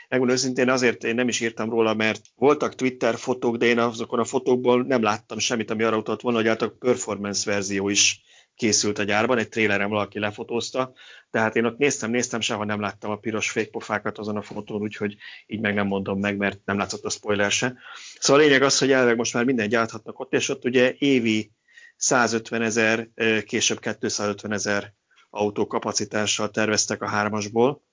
[0.10, 4.20] megmondom őszintén azért én nem is írtam róla, mert voltak Twitter fotók, de én azokon
[4.20, 8.22] a fotókból nem láttam semmit, ami arra utalt volna, hogy hát a performance verzió is
[8.60, 10.94] készült a gyárban, egy tréleren valaki lefotózta,
[11.32, 15.16] tehát én ott néztem, néztem, sehol nem láttam a piros fékpofákat azon a fotón, úgyhogy
[15.48, 17.74] így meg nem mondom meg, mert nem látszott a spoiler se.
[18.20, 21.52] Szóval a lényeg az, hogy elveg most már minden gyárthatnak ott, és ott ugye évi
[21.96, 23.10] 150 ezer,
[23.46, 24.94] később 250 ezer
[25.30, 27.84] autó kapacitással terveztek a hármasból.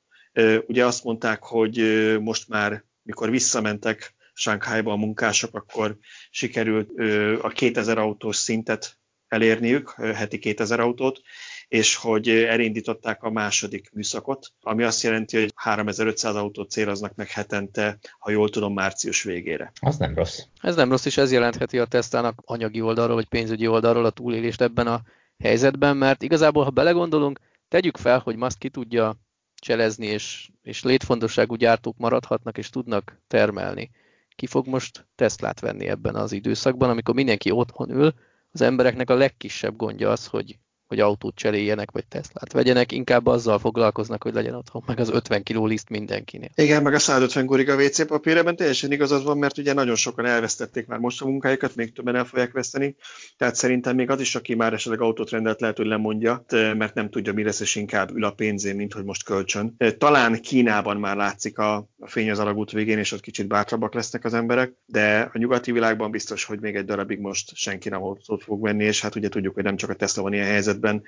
[0.66, 1.76] Ugye azt mondták, hogy
[2.20, 5.96] most már, mikor visszamentek Sánkhájba a munkások, akkor
[6.30, 6.90] sikerült
[7.40, 8.98] a 2000 autós szintet
[9.28, 11.20] elérniük, heti 2000 autót,
[11.68, 17.98] és hogy elindították a második műszakot, ami azt jelenti, hogy 3500 autót céloznak meg hetente,
[18.18, 19.72] ha jól tudom, március végére.
[19.80, 20.40] Az nem rossz.
[20.60, 24.60] Ez nem rossz, és ez jelentheti a Teslának anyagi oldalról, vagy pénzügyi oldalról a túlélést
[24.60, 25.02] ebben a
[25.38, 29.16] helyzetben, mert igazából, ha belegondolunk, tegyük fel, hogy Musk ki tudja
[29.54, 33.90] cselezni, és, és létfontosságú gyártók maradhatnak, és tudnak termelni.
[34.36, 38.14] Ki fog most Teslát venni ebben az időszakban, amikor mindenki otthon ül,
[38.56, 43.58] az embereknek a legkisebb gondja az, hogy hogy autót cseréljenek, vagy Teslát vegyenek, inkább azzal
[43.58, 46.50] foglalkoznak, hogy legyen otthon meg az 50 kiló liszt mindenkinél.
[46.54, 50.26] Igen, meg a 150 gurig a WC papíreben teljesen igazad van, mert ugye nagyon sokan
[50.26, 52.96] elvesztették már most a munkájukat, még többen el fogják veszteni,
[53.36, 57.10] tehát szerintem még az is, aki már esetleg autót rendelt, lehet, hogy lemondja, mert nem
[57.10, 59.76] tudja, mi lesz, és inkább ül a pénzén, mint hogy most kölcsön.
[59.98, 64.24] Talán Kínában már látszik a, a fény az alagút végén, és ott kicsit bátrabbak lesznek
[64.24, 68.42] az emberek, de a nyugati világban biztos, hogy még egy darabig most senki nem autót
[68.42, 71.02] fog venni, és hát ugye tudjuk, hogy nem csak a Tesla van ilyen helyzet, helyzetben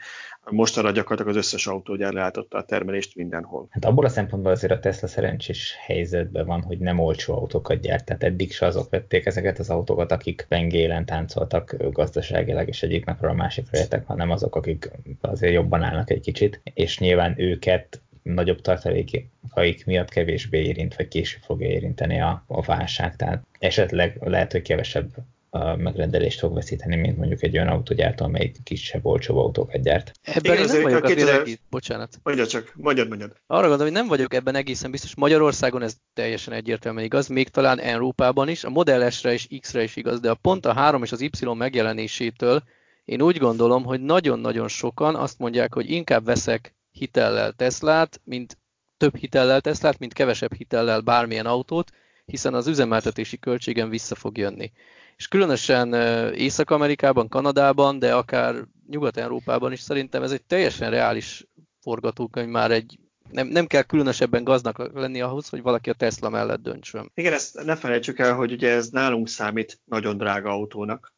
[0.50, 3.66] mostanra gyakorlatilag az összes autógyár leálltotta a termelést mindenhol.
[3.70, 8.04] Hát abból a szempontból azért a Tesla szerencsés helyzetben van, hogy nem olcsó autókat gyárt,
[8.04, 13.30] tehát eddig se azok vették ezeket az autókat, akik pengélen táncoltak gazdaságilag, és egyik napról
[13.30, 18.60] a másikra értek, hanem azok, akik azért jobban állnak egy kicsit, és nyilván őket nagyobb
[18.60, 23.16] tartalékaik miatt kevésbé érint, vagy később fogja érinteni a, a válság.
[23.16, 25.08] Tehát esetleg lehet, hogy kevesebb
[25.50, 30.12] a megrendelést fog veszíteni, mint mondjuk egy olyan autógyártó, amelyik kisebb, olcsóbb autókat gyárt.
[30.22, 31.58] Ebben Igen, én nem vagyok azért egész...
[31.70, 32.18] Bocsánat.
[32.22, 33.32] Mondja csak, mondjad, mondjad.
[33.46, 35.16] Arra gondolom, hogy nem vagyok ebben egészen biztos.
[35.16, 39.96] Magyarországon ez teljesen egyértelműen igaz, még talán Európában is, a Model S-re és X-re is
[39.96, 42.62] igaz, de a pont a 3 és az Y megjelenésétől
[43.08, 48.58] én úgy gondolom, hogy nagyon-nagyon sokan azt mondják, hogy inkább veszek hitellel Teslát, mint
[48.96, 51.90] több hitellel Teslát, mint kevesebb hitellel bármilyen autót,
[52.24, 54.72] hiszen az üzemeltetési költségen vissza fog jönni.
[55.18, 55.94] És különösen
[56.34, 58.54] Észak-Amerikában, Kanadában, de akár
[58.88, 61.46] Nyugat-Európában is szerintem ez egy teljesen reális
[61.80, 62.98] forgatókönyv már egy
[63.30, 67.10] nem, nem kell különösebben gaznak lenni ahhoz, hogy valaki a Tesla mellett döntsön.
[67.14, 71.12] Igen, ezt ne felejtsük el, hogy ugye ez nálunk számít nagyon drága autónak.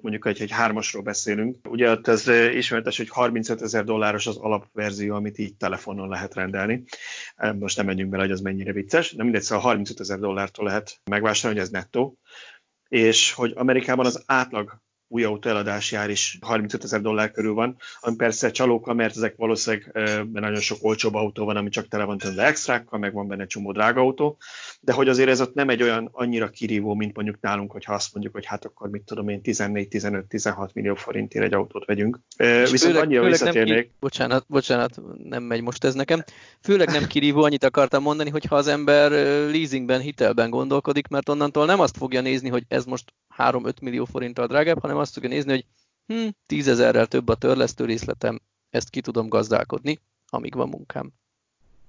[0.00, 1.56] Mondjuk, hogy egy hármasról beszélünk.
[1.68, 6.84] Ugye ez ismeretes, hogy 35 ezer dolláros az alapverzió, amit így telefonon lehet rendelni.
[7.58, 11.00] Most nem menjünk bele, hogy az mennyire vicces, de mindegy, szóval 35 ezer dollártól lehet
[11.10, 12.18] megvásárolni, hogy ez nettó.
[12.94, 14.80] És hogy Amerikában az átlag
[15.14, 19.36] új autó eladási ár is 35 ezer dollár körül van, ami persze csalóka, mert ezek
[19.36, 23.28] valószínűleg mert nagyon sok olcsóbb autó van, ami csak tele van tömve extrákkal, meg van
[23.28, 24.36] benne csomó drága autó,
[24.80, 28.12] de hogy azért ez ott nem egy olyan annyira kirívó, mint mondjuk nálunk, hogyha azt
[28.12, 32.20] mondjuk, hogy hát akkor mit tudom én, 14-15-16 millió forintért egy autót vegyünk.
[32.36, 33.74] És Viszont főleg, annyira főleg visszatérnék.
[33.74, 36.24] Nem, bocsánat, bocsánat, nem megy most ez nekem.
[36.62, 39.10] Főleg nem kirívó, annyit akartam mondani, hogy ha az ember
[39.50, 44.46] leasingben, hitelben gondolkodik, mert onnantól nem azt fogja nézni, hogy ez most 3-5 millió forinttal
[44.46, 45.66] drágább, hanem azt fogja nézni, hogy
[46.06, 51.12] hm, 10 ezerrel több a törlesztő részletem, ezt ki tudom gazdálkodni, amíg van munkám.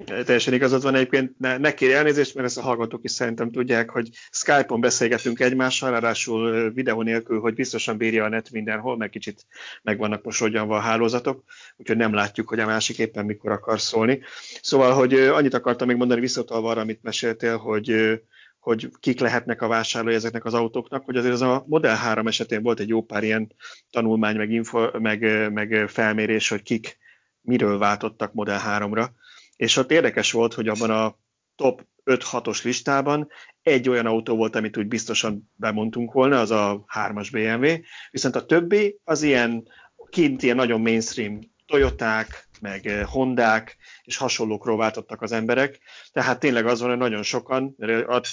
[0.05, 3.89] Teljesen igazad van egyébként, ne, ne kérj elnézést, mert ezt a hallgatók is szerintem tudják,
[3.89, 9.45] hogy Skype-on beszélgetünk egymással, ráadásul videó nélkül, hogy biztosan bírja a net mindenhol, meg kicsit
[9.81, 11.43] meg vannak posodjanva a hálózatok,
[11.77, 14.21] úgyhogy nem látjuk, hogy a másik éppen mikor akar szólni.
[14.61, 18.19] Szóval, hogy annyit akartam még mondani visszatalva arra, amit meséltél, hogy
[18.65, 22.61] hogy kik lehetnek a vásárlói ezeknek az autóknak, hogy azért az a Model 3 esetén
[22.61, 23.53] volt egy jó pár ilyen
[23.89, 26.97] tanulmány, meg, info, meg, meg felmérés, hogy kik
[27.41, 29.07] miről váltottak Model 3-ra,
[29.55, 31.17] és ott érdekes volt, hogy abban a
[31.55, 33.27] top 5-6-os listában
[33.61, 38.45] egy olyan autó volt, amit úgy biztosan bemondtunk volna, az a 3-as BMW, viszont a
[38.45, 39.67] többi az ilyen
[40.09, 45.79] kint ilyen nagyon mainstream Toyoták, meg eh, Hondák és hasonlókról váltottak az emberek.
[46.11, 47.75] Tehát tényleg az van, hogy nagyon sokan,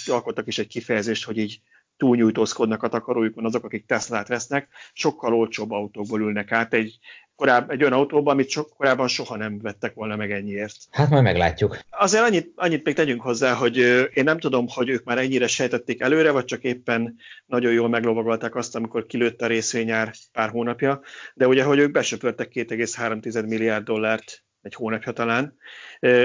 [0.05, 1.61] alkottak is egy kifejezést, hogy így
[1.97, 6.99] túlnyújtózkodnak a takarójukon azok, akik Teslát vesznek, sokkal olcsóbb autókból ülnek át egy,
[7.35, 10.75] korább, egy olyan autóba, amit so, korábban soha nem vettek volna meg ennyiért.
[10.91, 11.79] Hát majd meglátjuk.
[11.89, 13.77] Azért annyit, annyit még tegyünk hozzá, hogy
[14.13, 17.15] én nem tudom, hogy ők már ennyire sejtették előre, vagy csak éppen
[17.45, 21.01] nagyon jól meglovagolták azt, amikor kilőtt a részvényár pár hónapja,
[21.33, 25.57] de ugye, hogy ők besöpörtek 2,3 milliárd dollárt egy hónapja talán.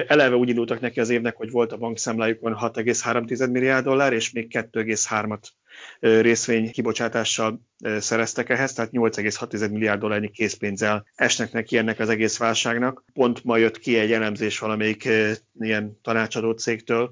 [0.07, 4.47] Eleve úgy indultak neki az évnek, hogy volt a bankszámlájukon 6,3 milliárd dollár, és még
[4.51, 5.49] 2,3-at
[6.01, 7.61] részvény kibocsátással
[7.99, 13.05] szereztek ehhez, tehát 8,6 milliárd dollárnyi készpénzzel esnek neki ennek az egész válságnak.
[13.13, 15.09] Pont ma jött ki egy elemzés valamelyik
[15.59, 17.11] ilyen tanácsadó cégtől,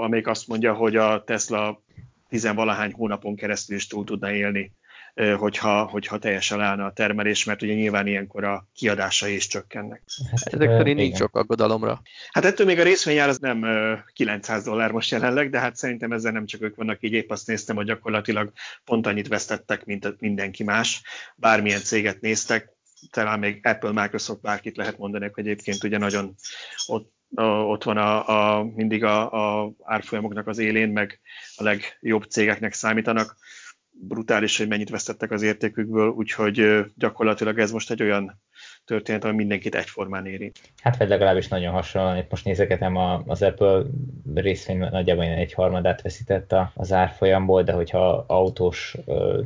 [0.00, 1.82] amelyik azt mondja, hogy a Tesla
[2.28, 4.72] tizenvalahány hónapon keresztül is túl tudna élni
[5.14, 10.02] hogyha, hogyha teljesen állna a termelés, mert ugye nyilván ilyenkor a kiadásai is csökkennek.
[10.30, 12.02] Hát, Ezek szerint nincs sok aggodalomra.
[12.30, 13.66] Hát ettől még a részvényár az nem
[14.12, 17.46] 900 dollár most jelenleg, de hát szerintem ezzel nem csak ők vannak így, épp azt
[17.46, 18.52] néztem, hogy gyakorlatilag
[18.84, 21.02] pont annyit vesztettek, mint mindenki más.
[21.36, 22.68] Bármilyen céget néztek,
[23.10, 26.34] talán még Apple, Microsoft, bárkit lehet mondani, hogy egyébként ugye nagyon
[26.86, 29.30] ott ott van a, a, mindig a,
[29.62, 31.20] a árfolyamoknak az élén, meg
[31.56, 33.36] a legjobb cégeknek számítanak
[34.08, 38.40] brutális, hogy mennyit vesztettek az értékükből, úgyhogy gyakorlatilag ez most egy olyan
[38.84, 40.52] történet, ami mindenkit egyformán éri.
[40.82, 43.82] Hát vagy legalábbis nagyon hasonlóan, itt most nézegetem az Apple
[44.34, 48.96] részvény nagyjából egy harmadát veszített az árfolyamból, de hogyha autós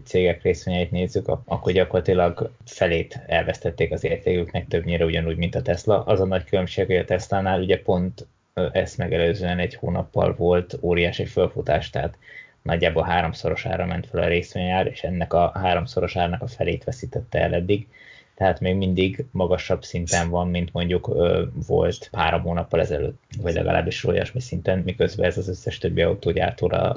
[0.04, 6.02] cégek részvényeit nézzük, akkor gyakorlatilag felét elvesztették az értéküknek többnyire ugyanúgy, mint a Tesla.
[6.02, 8.26] Az a nagy különbség, hogy a Tesla-nál ugye pont
[8.72, 12.18] ezt megelőzően egy hónappal volt óriási fölfutás, tehát
[12.64, 17.88] nagyjából háromszorosára ment fel a részvényár, és ennek a háromszorosának a felét veszítette el eddig.
[18.34, 24.04] Tehát még mindig magasabb szinten van, mint mondjuk ö, volt pár hónappal ezelőtt, vagy legalábbis
[24.04, 26.96] olyasmi szinten, miközben ez az összes többi autógyártóra,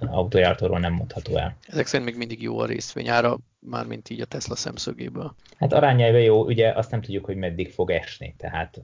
[0.00, 1.56] autógyártóról nem mondható el.
[1.66, 5.34] Ezek szerint még mindig jó a részvényára, mármint így a Tesla szemszögéből.
[5.58, 8.80] Hát arányaiban jó, ugye azt nem tudjuk, hogy meddig fog esni, tehát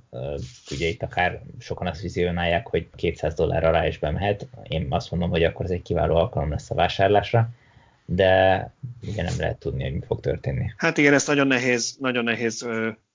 [0.71, 5.31] ugye itt akár sokan azt vizionálják, hogy 200 dollárra rá is bemehet, én azt mondom,
[5.31, 7.49] hogy akkor ez egy kiváló alkalom lesz a vásárlásra,
[8.07, 8.73] de
[9.07, 10.73] ugye nem lehet tudni, hogy mi fog történni.
[10.77, 12.67] Hát igen, ezt nagyon nehéz, nagyon nehéz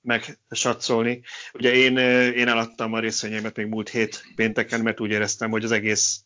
[0.02, 1.22] megsatszolni.
[1.54, 1.98] Ugye én,
[2.34, 6.24] én eladtam a részvényeimet még múlt hét pénteken, mert úgy éreztem, hogy az egész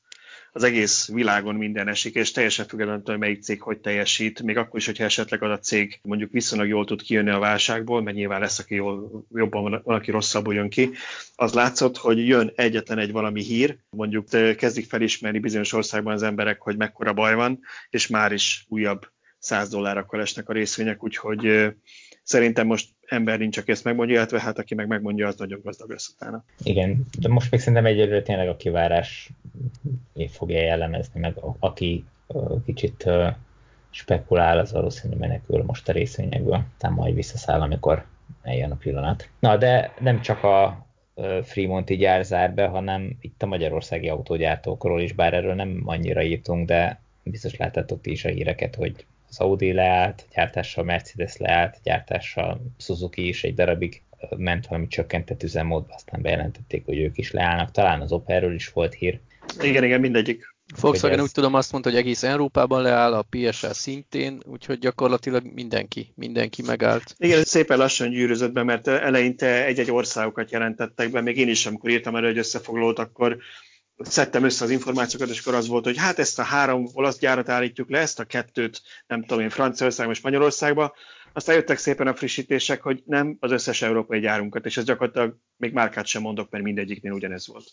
[0.56, 4.80] az egész világon minden esik, és teljesen függetlenül, hogy melyik cég hogy teljesít, még akkor
[4.80, 8.39] is, hogyha esetleg az a cég mondjuk viszonylag jól tud kijönni a válságból, mert nyilván
[8.39, 10.91] lesz, aki jól, jobban van, van, aki rosszabbul jön ki,
[11.36, 16.62] az látszott, hogy jön egyetlen egy valami hír, mondjuk kezdik felismerni bizonyos országban az emberek,
[16.62, 21.74] hogy mekkora baj van, és már is újabb 100 dollárakkal esnek a részvények, úgyhogy
[22.28, 25.89] Szerintem most ember nincs, aki ezt megmondja, illetve hát aki meg megmondja, az nagyon gazdag
[25.89, 26.44] lesz utána.
[26.63, 29.30] Igen, de most még szerintem egyelőre tényleg a kivárás
[30.30, 32.06] fogja jellemezni, meg aki
[32.65, 33.10] kicsit
[33.89, 38.06] spekulál, az valószínűleg menekül most a részvényekből, tehát majd visszaszáll, amikor
[38.41, 39.30] eljön a pillanat.
[39.39, 40.86] Na, de nem csak a
[41.44, 46.68] Fremonti gyár zár be, hanem itt a magyarországi autógyártókról is, bár erről nem annyira írtunk,
[46.68, 49.06] de biztos láttátok ti is a híreket, hogy
[49.38, 54.02] az Audi leállt, gyártással Mercedes leállt, gyártással Suzuki is egy darabig
[54.38, 57.71] ment valami csökkentett üzemmódba, aztán bejelentették, hogy ők is leállnak.
[57.71, 59.19] Talán az Opelről is volt hír.
[59.62, 60.54] Igen, igen, mindegyik.
[60.82, 61.24] Volkswagen ez...
[61.24, 66.62] úgy tudom azt mondta, hogy egész Európában leáll, a PSA szintén, úgyhogy gyakorlatilag mindenki, mindenki
[66.62, 67.15] megállt.
[67.17, 71.89] Igen, szépen lassan gyűrözött be, mert eleinte egy-egy országokat jelentettek be, még én is, amikor
[71.89, 73.38] írtam erre egy összefoglalót, akkor
[73.97, 77.49] szedtem össze az információkat, és akkor az volt, hogy hát ezt a három olasz gyárat
[77.49, 80.95] állítjuk le, ezt a kettőt, nem tudom én, Franciaországban és Spanyolországba,
[81.34, 85.73] aztán jöttek szépen a frissítések, hogy nem az összes európai gyárunkat, és ez gyakorlatilag még
[85.73, 87.67] márkát sem mondok, mert mindegyiknél ugyanez volt.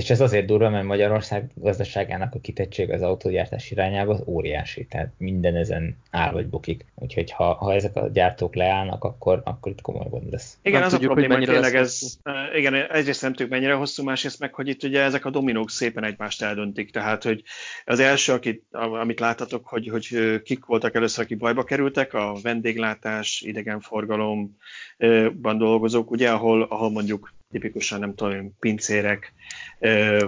[0.00, 5.12] És ez azért durva, mert Magyarország gazdaságának a kitettség az autógyártás irányába az óriási, tehát
[5.16, 6.84] minden ezen áll vagy bukik.
[6.94, 10.58] Úgyhogy ha, ha ezek a gyártók leállnak, akkor, akkor itt komoly gond lesz.
[10.62, 13.74] Igen, nem az tudjuk, a probléma, hogy tényleg ez, uh, igen, egyrészt nem tudjuk mennyire
[13.74, 16.90] hosszú, másrészt meg, hogy itt ugye ezek a dominók szépen egymást eldöntik.
[16.90, 17.42] Tehát, hogy
[17.84, 23.40] az első, akit, amit láttatok, hogy, hogy kik voltak először, akik bajba kerültek, a vendéglátás,
[23.40, 29.32] idegenforgalomban dolgozók, ugye, ahol, ahol mondjuk tipikusan nem tudom, pincérek,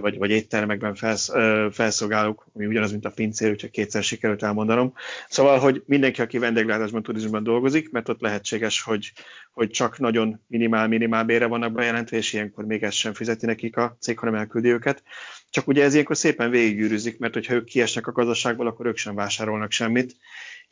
[0.01, 1.31] vagy, vagy éttermekben felsz,
[1.71, 4.93] felszolgálók, ami ugyanaz, mint a pincér, csak kétszer sikerült elmondanom.
[5.29, 9.13] Szóval, hogy mindenki, aki vendéglátásban, turizmusban dolgozik, mert ott lehetséges, hogy,
[9.53, 13.97] hogy csak nagyon minimál-minimál bére vannak bejelentve, és ilyenkor még ezt sem fizeti nekik a
[14.01, 15.03] cég, hanem elküldi őket.
[15.51, 19.15] Csak ugye ez ilyenkor szépen végiggyűrűzik, mert hogyha ők kiesnek a gazdaságból, akkor ők sem
[19.15, 20.17] vásárolnak semmit,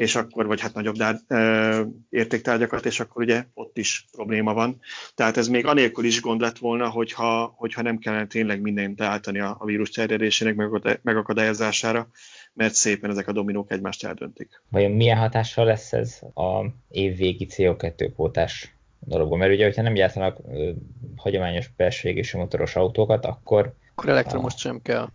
[0.01, 4.81] és akkor, vagy hát nagyobb dár, e, értéktárgyakat, és akkor ugye ott is probléma van.
[5.15, 9.41] Tehát ez még anélkül is gond lett volna, hogyha, hogyha nem kellene tényleg mindent állítani
[9.41, 10.57] a, a vírus terjedésének
[11.03, 12.09] megakadályozására,
[12.53, 14.63] mert szépen ezek a dominók egymást eldöntik.
[14.69, 19.39] Vajon milyen hatással lesz ez a évvégi CO2 kvótás dologban?
[19.39, 20.71] Mert ugye, hogyha nem gyártanak ö,
[21.17, 23.75] hagyományos belső égésű motoros autókat, akkor...
[23.95, 25.09] Akkor elektromos sem kell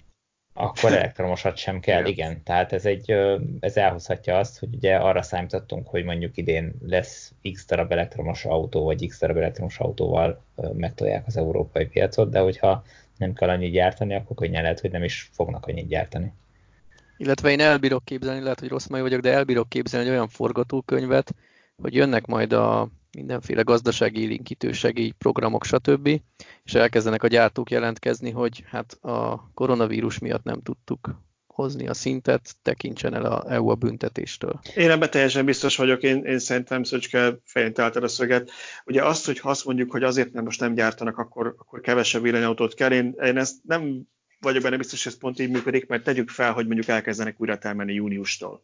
[0.57, 2.43] akkor elektromosat sem kell, igen.
[2.43, 3.11] Tehát ez, egy,
[3.59, 8.83] ez elhozhatja azt, hogy ugye arra számítottunk, hogy mondjuk idén lesz x darab elektromos autó,
[8.83, 12.83] vagy x darab elektromos autóval megtolják az európai piacot, de hogyha
[13.17, 16.33] nem kell annyit gyártani, akkor könnyen lehet, hogy nem is fognak annyit gyártani.
[17.17, 21.35] Illetve én elbírok képzelni, lehet, hogy rossz mai vagyok, de elbírok képzelni egy olyan forgatókönyvet,
[21.81, 26.21] hogy jönnek majd a mindenféle gazdasági élinkítő segélyprogramok, stb.
[26.63, 32.55] És elkezdenek a gyártók jelentkezni, hogy hát a koronavírus miatt nem tudtuk hozni a szintet,
[32.61, 34.59] tekintsen el a EU a büntetéstől.
[34.75, 38.51] Én ebben teljesen biztos vagyok, én, én szerintem Szöcske fején találtad a szöget.
[38.85, 42.21] Ugye azt, hogy ha azt mondjuk, hogy azért nem most nem gyártanak, akkor, akkor kevesebb
[42.21, 44.07] villanyautót kell, én, én ezt nem
[44.39, 47.57] vagyok benne biztos, hogy ez pont így működik, mert tegyük fel, hogy mondjuk elkezdenek újra
[47.57, 48.63] termelni júniustól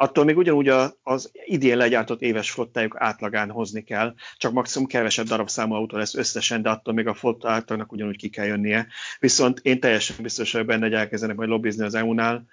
[0.00, 0.68] attól még ugyanúgy
[1.02, 6.62] az idén legyártott éves flottájuk átlagán hozni kell, csak maximum kevesebb darabszámú autó lesz összesen,
[6.62, 8.86] de attól még a flotta átlagnak ugyanúgy ki kell jönnie.
[9.18, 12.46] Viszont én teljesen biztos vagyok benne, hogy elkezdenek majd lobbizni az EU-nál,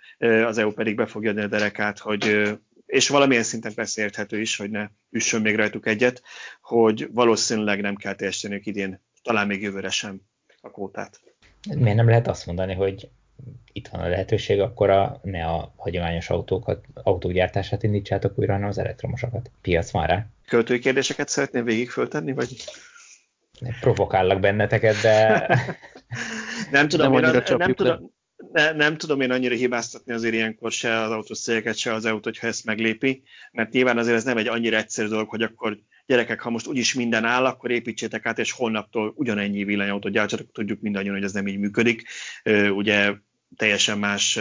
[0.46, 2.54] az EU pedig be fogja adni a derekát, hogy
[2.86, 6.22] és valamilyen szinten persze érthető is, hogy ne üssön még rajtuk egyet,
[6.62, 10.22] hogy valószínűleg nem kell teljesíteniük idén, talán még jövőre sem
[10.62, 11.22] a kótát.
[11.76, 13.10] Miért nem lehet azt mondani, hogy
[13.74, 18.68] itt van a lehetőség, akkor a, ne a hagyományos autókat, autók gyártását indítsátok újra, hanem
[18.68, 19.52] az elektromosokat.
[19.62, 20.28] Piac van rá.
[20.48, 22.64] Költői kérdéseket szeretném végig föltenni, vagy?
[23.80, 25.48] Provokállak benneteket, de...
[26.72, 28.12] nem tudom, nem, én, nem, tudom,
[28.52, 32.48] ne, nem tudom én annyira hibáztatni azért ilyenkor se az autószégeket, se az autót, hogyha
[32.48, 36.50] ezt meglépi, mert nyilván azért ez nem egy annyira egyszerű dolog, hogy akkor gyerekek, ha
[36.50, 41.24] most úgyis minden áll, akkor építsétek át, és holnaptól ugyanennyi villanyautót gyártsatok, tudjuk mindannyian, hogy
[41.24, 42.08] ez nem így működik.
[42.70, 43.14] Ugye
[43.56, 44.40] teljesen más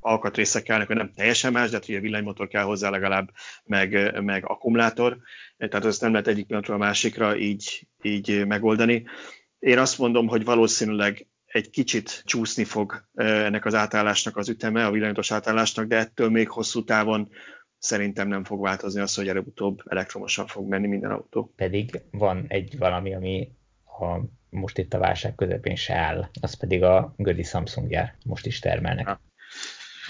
[0.00, 3.30] alkatrészek kellnek, vagy nem teljesen más, de hát ugye villanymotor kell hozzá legalább,
[3.64, 5.18] meg, meg akkumulátor,
[5.58, 9.04] tehát ezt nem lehet egyik pillanatról a másikra így, így megoldani.
[9.58, 14.90] Én azt mondom, hogy valószínűleg egy kicsit csúszni fog ennek az átállásnak az üteme, a
[14.90, 17.28] villanyos átállásnak, de ettől még hosszú távon
[17.82, 21.52] szerintem nem fog változni az, hogy előbb-utóbb elektromosan fog menni minden autó.
[21.56, 23.52] Pedig van egy valami, ami
[23.84, 24.18] a,
[24.50, 28.14] most itt a válság közepén se áll, az pedig a Gödi Samsung gyár.
[28.24, 29.06] Most is termelnek.
[29.06, 29.20] Ha.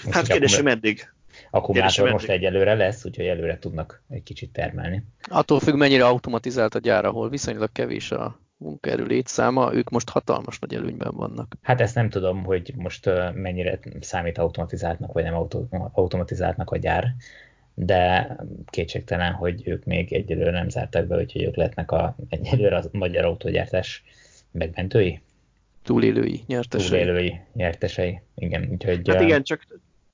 [0.03, 1.11] Most hát kérdésem eddig.
[1.51, 2.43] Akkumulátor most eddig.
[2.43, 5.05] egyelőre lesz, úgyhogy előre tudnak egy kicsit termelni.
[5.29, 10.59] Attól függ, mennyire automatizált a gyár, ahol viszonylag kevés a munkaerő létszáma, ők most hatalmas
[10.59, 11.55] nagy előnyben vannak.
[11.61, 15.47] Hát ezt nem tudom, hogy most mennyire számít automatizáltnak, vagy nem
[15.93, 17.15] automatizáltnak a gyár,
[17.73, 18.35] de
[18.69, 23.25] kétségtelen, hogy ők még egyelőre nem zártak be, úgyhogy ők lehetnek a, egyelőre a magyar
[23.25, 24.03] autógyártás
[24.51, 25.21] megmentői.
[25.83, 26.89] Túlélői, nyertesei.
[26.89, 28.67] Túlélői, nyertesei, igen.
[28.71, 29.67] Úgyhogy, hát igen, csak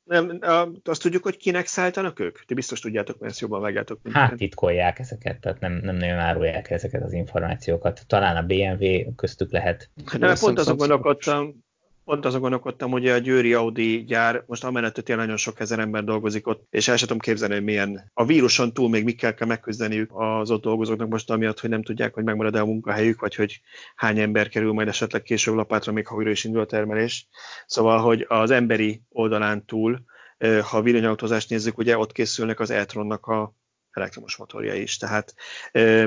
[0.04, 0.40] nem,
[0.84, 2.46] azt tudjuk, hogy kinek szálltanak ők?
[2.46, 4.00] Ti biztos tudjátok, mert ezt jobban vágjátok.
[4.12, 8.04] Hát titkolják ezeket, tehát nem, nem nagyon árulják ezeket az információkat.
[8.08, 9.90] Talán a BMW köztük lehet.
[10.18, 11.64] Nem, pont azon gondolkodtam,
[12.10, 16.04] pont azon gondolkodtam, hogy a Győri Audi gyár, most amellett, hogy nagyon sok ezer ember
[16.04, 19.48] dolgozik ott, és el sem tudom képzelni, hogy milyen a víruson túl még mikkel kell
[19.48, 23.62] megküzdeniük az ott dolgozóknak most, amiatt, hogy nem tudják, hogy megmarad-e a munkahelyük, vagy hogy
[23.96, 27.28] hány ember kerül majd esetleg később lapátra, még ha újra is indul a termelés.
[27.66, 30.04] Szóval, hogy az emberi oldalán túl,
[30.38, 33.54] ha a villanyautózást nézzük, ugye ott készülnek az Eltronnak a
[33.92, 34.98] elektromos motorja is.
[34.98, 35.34] Tehát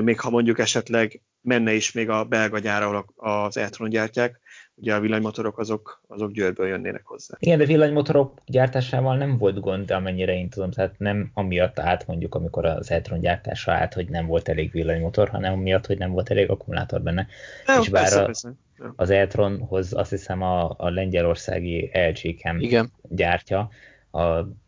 [0.01, 4.41] még ha mondjuk esetleg menne is még a belga gyár, ahol az Eltron gyártják,
[4.83, 7.35] ugye a villanymotorok azok, azok Győrből jönnének hozzá.
[7.39, 12.07] Igen, de villanymotorok gyártásával nem volt gond, de amennyire én tudom, tehát nem amiatt állt
[12.07, 16.11] mondjuk, amikor az Eltron gyártása állt, hogy nem volt elég villanymotor, hanem amiatt, hogy nem
[16.11, 17.27] volt elég akkumulátor benne.
[17.67, 18.53] Ja, És bár persze, a, persze.
[18.77, 18.93] Ja.
[18.95, 22.91] az Eltronhoz azt hiszem a, a lengyelországi LG Chem Igen.
[23.01, 23.69] gyártja
[24.11, 24.21] a,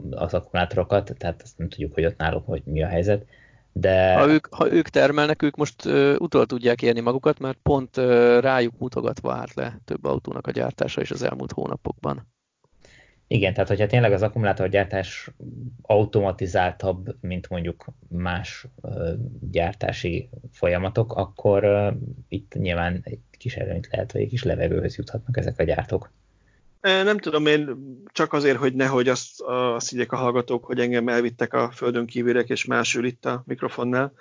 [0.10, 3.26] az akkumulátorokat, tehát azt nem tudjuk, hogy ott náluk hogy mi a helyzet
[3.80, 4.14] de...
[4.14, 8.40] Ha ők, ha ők termelnek, ők most uh, utol tudják érni magukat, mert pont uh,
[8.40, 12.28] rájuk mutogatva állt le több autónak a gyártása is az elmúlt hónapokban.
[13.28, 15.30] Igen, tehát hogyha tényleg az akkumulátorgyártás
[15.82, 19.10] automatizáltabb, mint mondjuk más uh,
[19.52, 21.94] gyártási folyamatok, akkor uh,
[22.28, 26.12] itt nyilván egy kis előnyt lehet, vagy egy kis levegőhöz juthatnak ezek a gyártók.
[26.86, 27.78] Nem tudom, én
[28.12, 32.50] csak azért, hogy nehogy azt, azt higgyek a hallgatók, hogy engem elvittek a földön kívülek,
[32.50, 34.14] és más ül itt a mikrofonnál,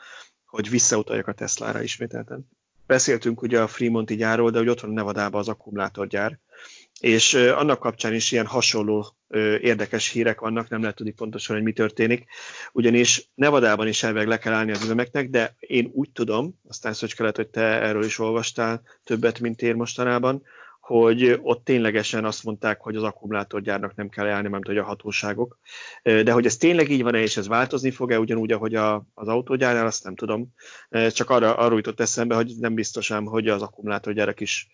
[0.46, 2.48] hogy visszautaljak a Teslára ismételten.
[2.86, 6.38] Beszéltünk ugye a Fremonti gyárról, de hogy ott van Nevadában az akkumulátorgyár,
[7.00, 9.16] és annak kapcsán is ilyen hasonló
[9.60, 12.24] érdekes hírek vannak, nem lehet tudni pontosan, hogy mi történik,
[12.72, 17.22] ugyanis Nevadában is elveg le kell állni az üzemeknek, de én úgy tudom, aztán Szöcske
[17.22, 20.42] lehet, hogy te erről is olvastál többet, mint én mostanában,
[20.86, 25.58] hogy ott ténylegesen azt mondták, hogy az akkumulátorgyárnak nem kell állni, mert hogy a hatóságok.
[26.02, 29.86] De hogy ez tényleg így van-e, és ez változni fog-e ugyanúgy, ahogy a, az autógyárnál,
[29.86, 30.54] azt nem tudom.
[31.10, 34.68] Csak arra, arról jutott eszembe, hogy nem biztosám, hogy az akkumulátorgyárak is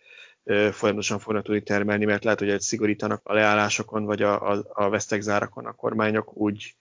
[0.71, 4.89] folyamatosan fognak tudni termelni, mert lehet, hogy egy szigorítanak a leállásokon, vagy a, a, a
[4.89, 6.75] vesztegzárakon a kormányok, úgy,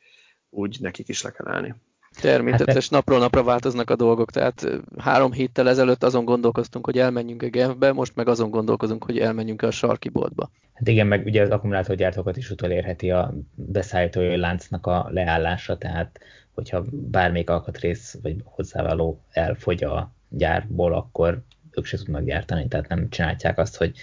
[0.49, 1.75] úgy nekik is le kell állni.
[2.21, 4.67] Természetes, hát, napról napra változnak a dolgok, tehát
[4.97, 9.61] három héttel ezelőtt azon gondolkoztunk, hogy elmenjünk a Genfbe, most meg azon gondolkozunk, hogy elmenjünk
[9.61, 10.49] a sarki boltba.
[10.73, 16.19] Hát igen, meg ugye az akkumulátorgyártókat is utolérheti a beszállítói láncnak a leállása, tehát
[16.53, 21.41] hogyha bármelyik alkatrész vagy hozzávaló elfogy a gyárból, akkor
[21.71, 23.93] ők se tudnak gyártani, tehát nem csinálják azt, hogy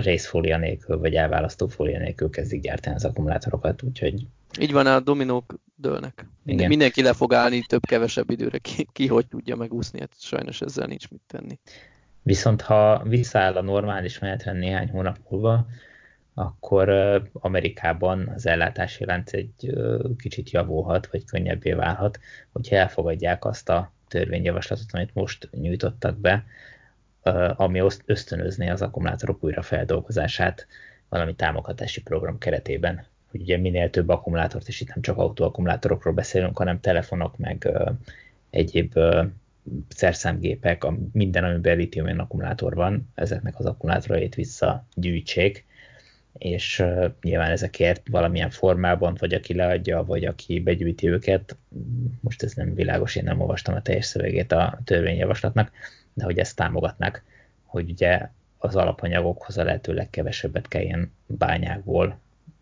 [0.00, 4.26] részfólia nélkül, vagy elválasztó fólia nélkül kezdik gyártani az akkumulátorokat, úgyhogy
[4.60, 6.26] így van, a dominók dőlnek.
[6.44, 6.68] Igen.
[6.68, 11.08] Mindenki le fog állni több-kevesebb időre, ki, ki hogy tudja megúszni, hát sajnos ezzel nincs
[11.10, 11.58] mit tenni.
[12.22, 15.66] Viszont ha visszaáll a normális menetre néhány hónap múlva,
[16.34, 16.88] akkor
[17.32, 19.74] Amerikában az ellátási lánc egy
[20.18, 22.18] kicsit javulhat, vagy könnyebbé válhat,
[22.52, 26.44] hogyha elfogadják azt a törvényjavaslatot, amit most nyújtottak be,
[27.56, 30.66] ami ösztönözné az akkumulátorok újrafeldolgozását
[31.08, 36.58] valami támogatási program keretében hogy ugye minél több akkumulátort, és itt nem csak autóakkumulátorokról beszélünk,
[36.58, 37.90] hanem telefonok, meg uh,
[38.50, 39.26] egyéb uh,
[39.88, 45.66] szerszámgépek, a, minden, amiben litium akkumulátor van, ezeknek az akkumulátorait visszagyűjtsék,
[46.32, 51.56] és uh, nyilván ezekért valamilyen formában, vagy aki leadja, vagy aki begyűjti őket,
[52.20, 55.70] most ez nem világos, én nem olvastam a teljes szövegét a törvényjavaslatnak,
[56.14, 57.22] de hogy ezt támogatnak,
[57.64, 58.28] hogy ugye
[58.58, 62.18] az alapanyagokhoz a lehető legkevesebbet kelljen bányákból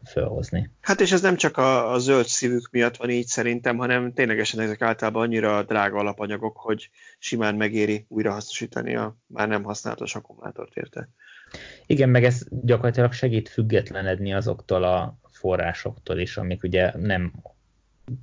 [0.06, 0.70] felhozni.
[0.80, 4.60] Hát és ez nem csak a, a zöld szívük miatt van így szerintem, hanem ténylegesen
[4.60, 11.08] ezek általában annyira drága alapanyagok, hogy simán megéri újrahasznosítani a már nem használatos akkumulátort érte.
[11.86, 17.32] Igen, meg ez gyakorlatilag segít függetlenedni azoktól a forrásoktól is, amik ugye nem,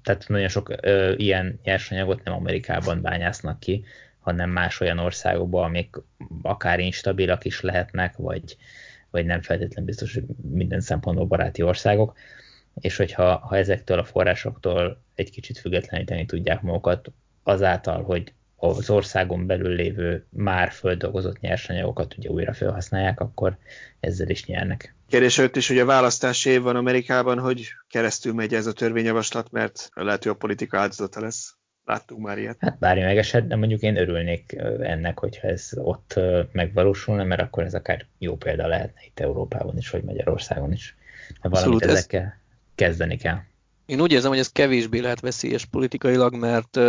[0.03, 3.85] tehát nagyon sok ö, ilyen nyersanyagot nem Amerikában bányásznak ki,
[4.19, 5.95] hanem más olyan országokban, amik
[6.41, 8.57] akár instabilak is lehetnek, vagy,
[9.13, 12.17] vagy nem feltétlenül biztos, hogy minden szempontból baráti országok,
[12.79, 17.11] és hogyha ha ezektől a forrásoktól egy kicsit függetleníteni tudják magukat,
[17.43, 23.57] azáltal, hogy az országon belül lévő már földolgozott nyersanyagokat ugye újra felhasználják, akkor
[23.99, 24.95] ezzel is nyernek.
[25.09, 29.51] Kérdés előtt is, hogy a választási év van Amerikában, hogy keresztül megy ez a törvényjavaslat,
[29.51, 31.55] mert lehet, hogy a politika áldozata lesz.
[31.85, 32.57] Láttunk már ilyet.
[32.59, 36.19] Hát bármi megesett, de mondjuk én örülnék ennek, hogyha ez ott
[36.51, 40.95] megvalósulna, mert akkor ez akár jó példa lehetne itt Európában is, vagy Magyarországon is.
[41.41, 41.89] Mert valamit ez...
[41.89, 42.39] ezekkel
[42.75, 43.37] kezdeni kell.
[43.85, 46.79] Én úgy érzem, hogy ez kevésbé lehet veszélyes politikailag, mert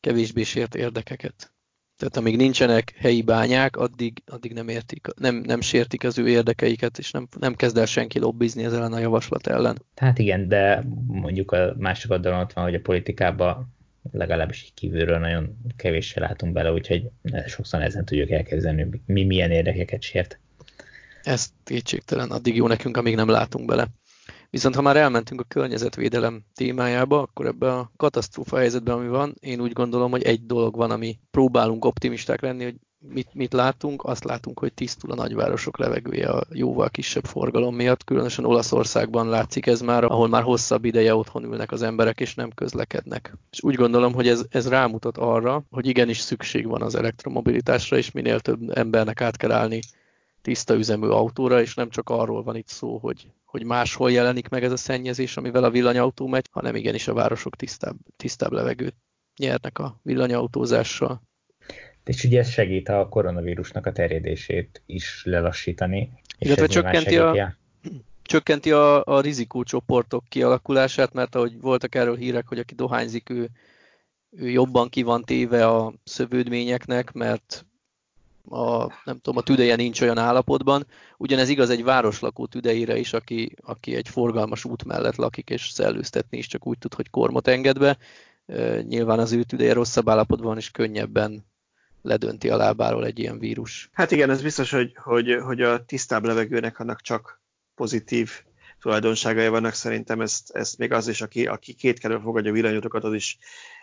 [0.00, 1.52] kevésbé sért érdekeket.
[1.96, 6.98] Tehát amíg nincsenek helyi bányák, addig, addig nem, értik, nem, nem sértik az ő érdekeiket,
[6.98, 9.82] és nem, nem kezd el senki lobbizni ezzel a javaslat ellen.
[9.96, 13.78] Hát igen, de mondjuk a másik oldalon ott van, hogy a politikában
[14.12, 17.10] legalábbis kívülről nagyon kevéssel látunk bele, úgyhogy
[17.46, 20.38] sokszor ezen tudjuk hogy mi milyen érdekeket sért.
[21.22, 23.88] Ez kétségtelen, addig jó nekünk, amíg nem látunk bele.
[24.50, 29.60] Viszont ha már elmentünk a környezetvédelem témájába, akkor ebben a katasztrófa helyzetben, ami van, én
[29.60, 32.76] úgy gondolom, hogy egy dolog van, ami próbálunk optimisták lenni, hogy
[33.08, 34.04] mit, mit látunk?
[34.04, 39.66] Azt látunk, hogy tisztul a nagyvárosok levegője a jóval kisebb forgalom miatt, különösen Olaszországban látszik
[39.66, 43.36] ez már, ahol már hosszabb ideje otthon ülnek az emberek, és nem közlekednek.
[43.50, 48.10] És úgy gondolom, hogy ez, ez rámutat arra, hogy igenis szükség van az elektromobilitásra, és
[48.10, 49.80] minél több embernek át kell állni
[50.42, 54.64] tiszta üzemű autóra, és nem csak arról van itt szó, hogy, hogy máshol jelenik meg
[54.64, 58.96] ez a szennyezés, amivel a villanyautó megy, hanem igenis a városok tisztább, tisztább levegőt
[59.36, 61.22] nyernek a villanyautózással.
[62.10, 66.10] És ugye ez segít a koronavírusnak a terjedését is lelassítani.
[66.38, 67.56] Illetve csökkenti a,
[68.22, 73.48] csökkenti a, a rizikócsoportok kialakulását, mert ahogy voltak erről hírek, hogy aki dohányzik, ő,
[74.30, 77.66] ő jobban ki van téve a szövődményeknek, mert
[78.48, 80.86] a, nem tudom, a tüdeje nincs olyan állapotban.
[81.16, 86.38] Ugyanez igaz egy városlakó tüdejére is, aki, aki egy forgalmas út mellett lakik, és szellőztetni
[86.38, 87.98] is csak úgy tud, hogy kormot enged be.
[88.82, 91.48] Nyilván az ő tüdeje rosszabb állapotban is könnyebben
[92.02, 93.90] ledönti a lábáról egy ilyen vírus.
[93.92, 97.42] Hát igen, ez biztos, hogy, hogy, hogy a tisztább levegőnek annak csak
[97.74, 98.30] pozitív
[98.80, 99.72] tulajdonságai vannak.
[99.72, 103.38] Szerintem ezt, ezt még az is, aki, aki kétkedve fogadja a villanyutokat, az is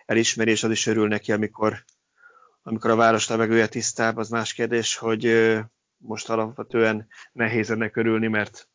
[0.06, 1.84] elismeri, és az is örül neki, amikor,
[2.62, 5.54] amikor a város levegője tisztább, az más kérdés, hogy
[5.98, 8.70] most alapvetően nehéz ennek örülni, mert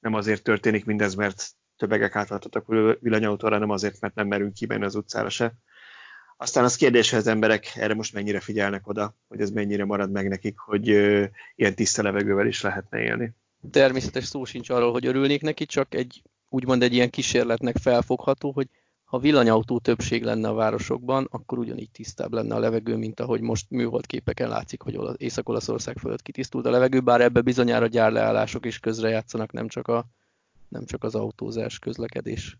[0.00, 2.66] nem azért történik mindez, mert többegek átváltottak
[3.00, 5.54] villanyautóra, nem azért, mert nem merünk kimenni az utcára se.
[6.36, 10.10] Aztán az kérdés, hogy az emberek erre most mennyire figyelnek oda, hogy ez mennyire marad
[10.10, 10.86] meg nekik, hogy
[11.56, 13.32] ilyen tiszta levegővel is lehetne élni.
[13.70, 18.68] Természetes szó sincs arról, hogy örülnék neki, csak egy úgymond egy ilyen kísérletnek felfogható, hogy
[19.04, 23.70] ha villanyautó többség lenne a városokban, akkor ugyanígy tisztább lenne a levegő, mint ahogy most
[23.70, 29.52] műhold képeken látszik, hogy Észak-Olaszország fölött kitisztult a levegő, bár ebbe bizonyára gyárleállások is közrejátszanak,
[29.52, 30.04] nem csak, a,
[30.68, 32.58] nem csak az autózás, közlekedés.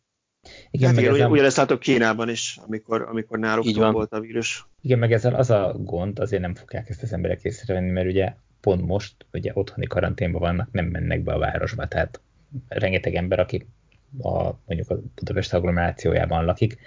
[0.70, 4.66] Igen, hát meg igen, ugyanezt látok Kínában is, amikor, amikor náluk volt a vírus.
[4.80, 8.34] Igen, meg ezzel az a gond, azért nem fogják ezt az emberek észrevenni, mert ugye
[8.60, 12.20] pont most ugye otthoni karanténban vannak, nem mennek be a városba, tehát
[12.68, 13.66] rengeteg ember, aki
[14.18, 16.78] a, mondjuk a Budapest agglomerációjában lakik,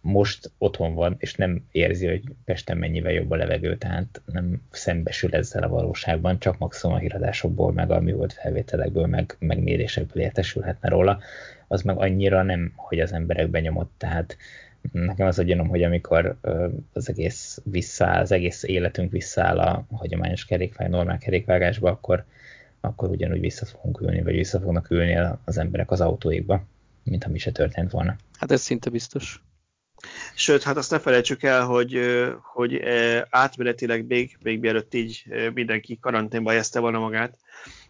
[0.00, 5.34] most otthon van, és nem érzi, hogy Pesten mennyivel jobb a levegő, tehát nem szembesül
[5.34, 10.22] ezzel a valóságban, csak maximum a híradásokból, meg a mi volt felvételekből, meg, meg mérésekből
[10.22, 11.20] értesülhetne róla,
[11.68, 14.36] az meg annyira nem, hogy az emberek nyomott, tehát
[14.92, 16.36] nekem az a gyanom, hogy amikor
[16.92, 22.24] az egész visszaáll, az egész életünk visszaáll a hagyományos kerékvág, normál kerékvágásba, akkor,
[22.80, 26.64] akkor ugyanúgy vissza fogunk ülni, vagy vissza fognak ülni az emberek az autóikba,
[27.04, 28.16] mint ha mi se történt volna.
[28.38, 29.42] Hát ez szinte biztos.
[30.34, 32.00] Sőt, hát azt ne felejtsük el, hogy,
[32.52, 32.82] hogy
[33.30, 37.38] átmenetileg még, még mielőtt így mindenki karanténba helyezte volna magát,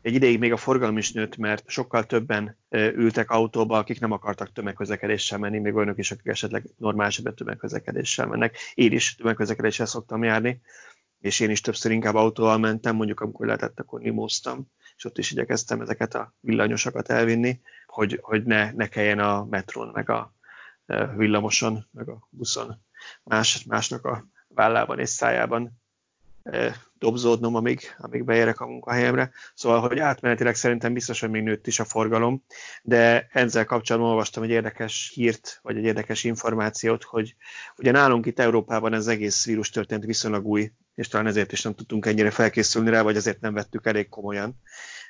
[0.03, 4.53] egy ideig még a forgalom is nőtt, mert sokkal többen ültek autóba, akik nem akartak
[4.53, 8.57] tömegközlekedéssel menni, még olyanok is, akik esetleg normál esetben tömegközlekedéssel mennek.
[8.75, 10.61] Én is tömegközlekedéssel szoktam járni,
[11.21, 15.31] és én is többször inkább autóval mentem, mondjuk amikor lehetett, akkor nimóztam, és ott is
[15.31, 20.35] igyekeztem ezeket a villanyosokat elvinni, hogy, hogy ne, ne kelljen a metrón, meg a
[21.17, 22.77] villamoson, meg a buszon
[23.23, 25.81] más, másnak a vállában és szájában
[26.99, 29.31] dobzódnom, amíg, amíg beérek a munkahelyemre.
[29.55, 32.45] Szóval, hogy átmenetileg szerintem biztos, hogy még nőtt is a forgalom,
[32.83, 37.35] de ezzel kapcsolatban olvastam egy érdekes hírt, vagy egy érdekes információt, hogy
[37.77, 41.75] ugye nálunk itt Európában ez egész vírus történt viszonylag új, és talán ezért is nem
[41.75, 44.61] tudtunk ennyire felkészülni rá, vagy azért nem vettük elég komolyan.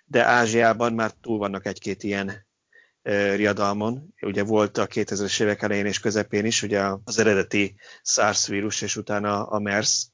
[0.04, 2.46] De Ázsiában már túl vannak egy-két ilyen
[3.34, 4.14] riadalmon.
[4.20, 8.96] Ugye volt a 2000-es évek elején és közepén is, ugye az eredeti SARS vírus, és
[8.96, 10.06] utána a MERS,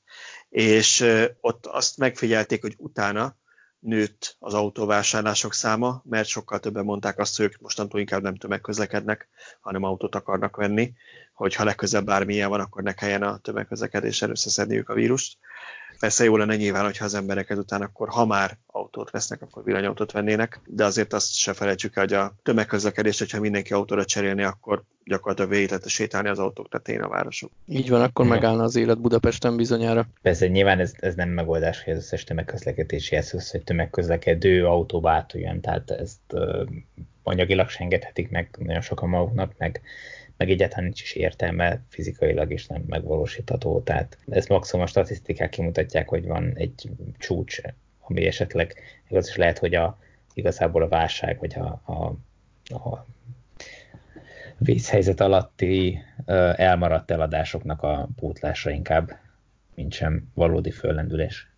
[0.49, 1.05] és
[1.41, 3.37] ott azt megfigyelték, hogy utána
[3.79, 9.29] nőtt az autóvásárlások száma, mert sokkal többen mondták azt, hogy ők mostantól inkább nem tömegközlekednek,
[9.61, 10.93] hanem autót akarnak venni,
[11.33, 15.39] hogy ha legközelebb bármilyen van, akkor ne kelljen a tömegközlekedéssel összeszedniük a vírust.
[15.99, 20.13] Persze jó lenne nyilván, hogyha az emberek ezután akkor, ha már autót vesznek, akkor villanyautót
[20.13, 24.83] vennének, de azért azt se felejtsük el, hogy a tömegközlekedés, hogyha mindenki autóra cserélni, akkor
[25.05, 27.51] gyakorlatilag végig lehet sétálni az autók tetején a városok.
[27.67, 30.07] Így van, akkor megállna az élet Budapesten bizonyára.
[30.23, 35.61] Persze nyilván ez, ez nem megoldás, hogy az összes tömegközlekedési eszköz, hogy tömegközlekedő autóba átüljen,
[35.61, 36.69] tehát ezt uh,
[37.23, 39.81] anyagilag se engedhetik meg nagyon sokan maguknak, meg
[40.45, 43.81] meg egyáltalán nincs is értelme fizikailag is nem megvalósítható.
[43.81, 47.61] Tehát ez maximum a statisztikák kimutatják, hogy van egy csúcs,
[48.01, 48.75] ami esetleg
[49.09, 49.99] igaz is lehet, hogy a,
[50.35, 52.05] igazából a válság, vagy a, a,
[52.75, 53.07] a
[54.59, 55.99] vészhelyzet alatti
[56.57, 59.19] elmaradt eladásoknak a pótlása inkább,
[59.75, 61.54] mint sem valódi föllendülés.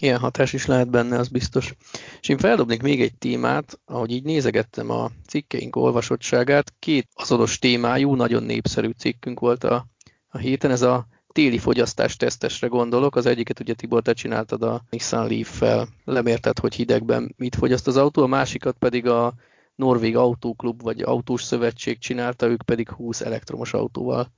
[0.00, 1.74] Ilyen hatás is lehet benne, az biztos.
[2.20, 8.14] És én feldobnék még egy témát, ahogy így nézegettem a cikkeink olvasottságát, két azonos témájú,
[8.14, 9.86] nagyon népszerű cikkünk volt a,
[10.28, 14.82] a héten, ez a téli fogyasztás tesztesre gondolok, az egyiket ugye Tibor, te csináltad a
[14.90, 19.34] Nissan Leaf-fel, lemérted, hogy hidegben mit fogyaszt az autó, a másikat pedig a
[19.74, 24.32] Norvég Autóklub vagy Autós Szövetség csinálta, ők pedig 20 elektromos autóval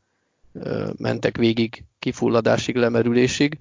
[0.96, 3.58] mentek végig kifulladásig, lemerülésig.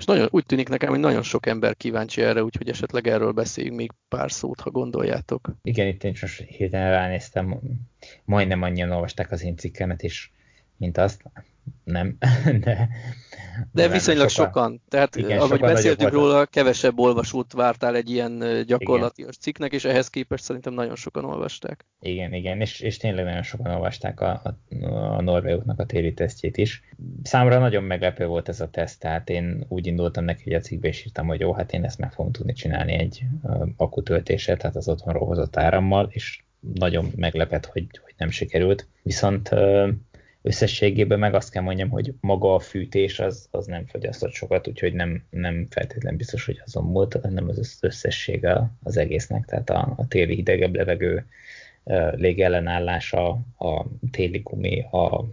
[0.00, 3.76] És nagyon, úgy tűnik nekem, hogy nagyon sok ember kíváncsi erre, úgyhogy esetleg erről beszéljünk
[3.76, 5.50] még pár szót, ha gondoljátok.
[5.62, 7.60] Igen, itt én most hirtelen ránéztem,
[8.24, 10.32] majdnem annyian olvasták az én cikkemet is,
[10.76, 11.22] mint azt.
[11.84, 12.16] Nem,
[12.64, 12.88] de
[13.72, 14.52] de viszonylag sokan.
[14.52, 14.82] sokan.
[14.88, 20.10] Tehát igen, ahogy sokan beszéltünk róla, kevesebb olvasót vártál egy ilyen gyakorlatilag cikknek, és ehhez
[20.10, 21.86] képest szerintem nagyon sokan olvasták.
[22.00, 26.56] Igen, igen, és, és tényleg nagyon sokan olvasták a, a, a norvégoknak a téli tesztjét
[26.56, 26.82] is.
[27.22, 30.88] Számra nagyon meglepő volt ez a teszt, tehát én úgy indultam neki, hogy a cikkbe
[30.88, 33.22] is írtam, hogy jó, hát én ezt meg fogom tudni csinálni egy
[33.76, 36.42] akutöltéssel, tehát az otthonról hozott árammal, és
[36.74, 38.88] nagyon meglepett, hogy, hogy nem sikerült.
[39.02, 39.50] Viszont
[40.42, 44.92] összességében meg azt kell mondjam, hogy maga a fűtés az, az nem fogyasztott sokat, úgyhogy
[44.92, 50.06] nem, nem feltétlenül biztos, hogy azon múlt, hanem az összessége az egésznek, tehát a, a
[50.08, 51.26] téli hidegebb levegő
[52.10, 53.28] légellenállása,
[53.58, 55.24] a téli gumi, a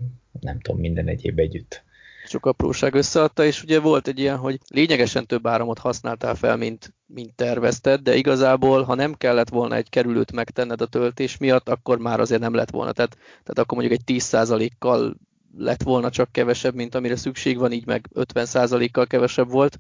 [0.42, 1.84] nem tudom, minden egyéb együtt
[2.28, 6.94] sok apróság összeadta, és ugye volt egy ilyen, hogy lényegesen több áramot használtál fel, mint,
[7.06, 11.98] mint tervezted, de igazából, ha nem kellett volna egy kerülőt megtenned a töltés miatt, akkor
[11.98, 12.92] már azért nem lett volna.
[12.92, 15.16] Tehát, tehát akkor mondjuk egy 10%-kal
[15.58, 19.80] lett volna csak kevesebb, mint amire szükség van, így meg 50%-kal kevesebb volt.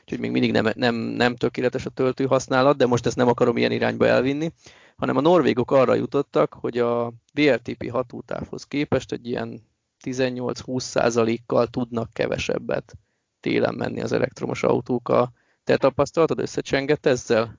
[0.00, 3.56] Úgyhogy még mindig nem, nem, nem tökéletes a töltő használat, de most ezt nem akarom
[3.56, 4.52] ilyen irányba elvinni,
[4.96, 9.62] hanem a norvégok arra jutottak, hogy a VLTP hatótávhoz képest egy ilyen
[10.04, 12.94] 18-20 százalékkal tudnak kevesebbet
[13.40, 15.08] télen menni az elektromos autók.
[15.08, 15.32] A,
[15.64, 17.58] te tapasztalatod összecsengett ezzel?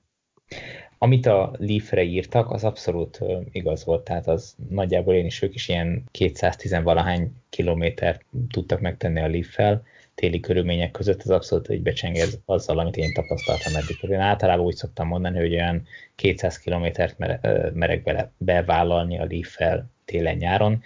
[0.98, 3.20] Amit a Leaf-re írtak, az abszolút
[3.52, 8.20] igaz volt, tehát az nagyjából én is ők is ilyen 210 valahány kilométer
[8.50, 9.82] tudtak megtenni a Leaf-fel,
[10.14, 13.98] téli körülmények között, az abszolút egy becsengez azzal, amit én tapasztaltam eddig.
[14.02, 17.18] Én általában úgy szoktam mondani, hogy olyan 200 kilométert
[17.74, 20.82] merek bele bevállalni a Leaf-fel télen-nyáron,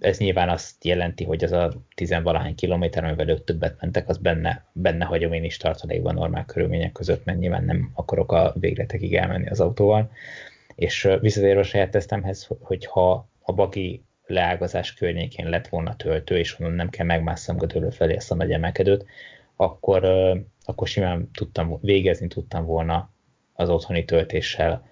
[0.00, 4.64] ez nyilván azt jelenti, hogy az a tizenvalahány kilométer, amivel ők többet mentek, az benne,
[4.72, 9.48] benne hagyom én is tartalékban normál körülmények között, mert nyilván nem akarok a végletekig elmenni
[9.48, 10.10] az autóval.
[10.74, 16.58] És visszatérve a saját tesztemhez, hogy ha a bagi leágazás környékén lett volna töltő, és
[16.58, 19.04] onnan nem kell megmásszam gödölő felé ezt a nagy emelkedőt,
[19.56, 20.04] akkor,
[20.64, 23.10] akkor simán tudtam végezni tudtam volna
[23.52, 24.88] az otthoni töltéssel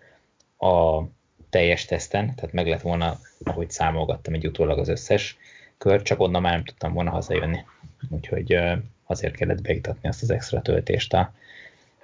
[0.58, 1.02] a
[1.50, 5.36] teljes teszten, tehát meg lett volna, ahogy számolgattam egy utólag az összes
[5.78, 7.64] kör, csak onnan már nem tudtam volna hazajönni.
[8.08, 8.58] Úgyhogy
[9.06, 11.32] azért kellett beiktatni azt az extra töltést a,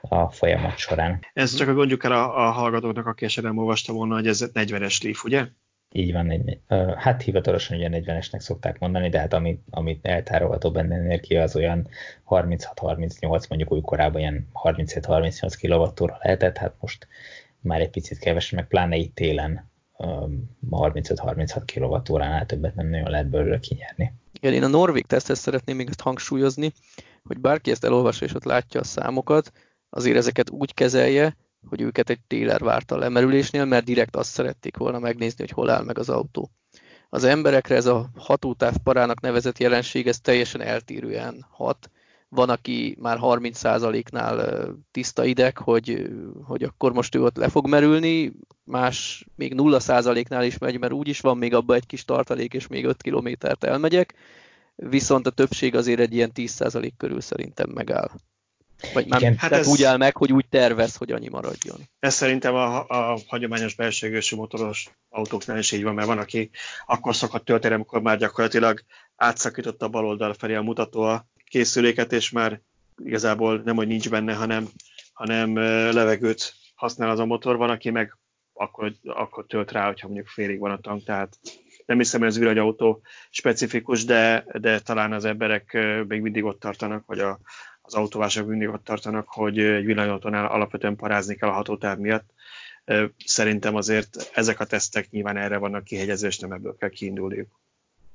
[0.01, 1.21] a folyamat során.
[1.33, 5.03] Ez csak a gondjuk el a, a hallgatóknak, aki esetleg olvasta volna, hogy ez 40-es
[5.03, 5.45] Leaf, ugye?
[5.97, 6.59] Így van, egy,
[6.97, 11.89] hát hivatalosan ugye 40-esnek szokták mondani, de hát amit, amit eltárolható benne energia, az olyan
[12.29, 17.07] 36-38, mondjuk új korában ilyen 37-38 kWh lehetett, hát most
[17.65, 19.71] már egy picit kevesebb, meg pláne itt télen
[20.71, 24.13] 35-36 kWh-nál többet nem nagyon lehet belőle kinyerni.
[24.33, 26.73] Igen, én a Norvég tesztet szeretném még ezt hangsúlyozni,
[27.25, 29.53] hogy bárki ezt elolvassa és ott látja a számokat,
[29.91, 31.37] azért ezeket úgy kezelje,
[31.69, 35.85] hogy őket egy téler várta lemerülésnél, mert direkt azt szerették volna megnézni, hogy hol áll
[35.85, 36.51] meg az autó.
[37.09, 41.91] Az emberekre ez a hatótáv parának nevezett jelenség, ez teljesen eltérően hat.
[42.35, 46.11] Van, aki már 30%-nál tiszta ideg, hogy,
[46.45, 48.33] hogy akkor most ő ott le fog merülni,
[48.65, 52.85] más még 0%-nál is megy, mert úgyis van még abban egy kis tartalék, és még
[52.85, 54.15] 5 kilométert elmegyek,
[54.75, 58.11] viszont a többség azért egy ilyen 10% körül szerintem megáll.
[58.93, 61.77] Vagy már Igen, hát ez, úgy áll meg, hogy úgy tervez, hogy annyi maradjon.
[61.99, 66.51] Ez szerintem a, a hagyományos belső motoros autóknál is így van, mert van, aki
[66.87, 68.81] akkor szokott tölteni, amikor már gyakorlatilag
[69.17, 72.61] átszakított a bal oldal felé a mutató a készüléket, és már
[73.05, 74.69] igazából nem, hogy nincs benne, hanem,
[75.13, 75.57] hanem
[75.93, 78.17] levegőt használ az a motor, van, aki meg
[78.53, 81.39] akkor, akkor tölt rá, hogyha mondjuk félig van a tank, tehát
[81.87, 85.79] nem hiszem, hogy ez villanyautó specifikus, de, de talán az emberek
[86.09, 87.39] még mindig ott tartanak, vagy a,
[87.83, 92.31] az autóvások mindig ott tartanak, hogy egy villanyautónál alapvetően parázni kell a hatótáv miatt.
[93.25, 97.64] Szerintem azért ezek a tesztek nyilván erre vannak kihegyezve, és nem ebből kell kiindulniuk.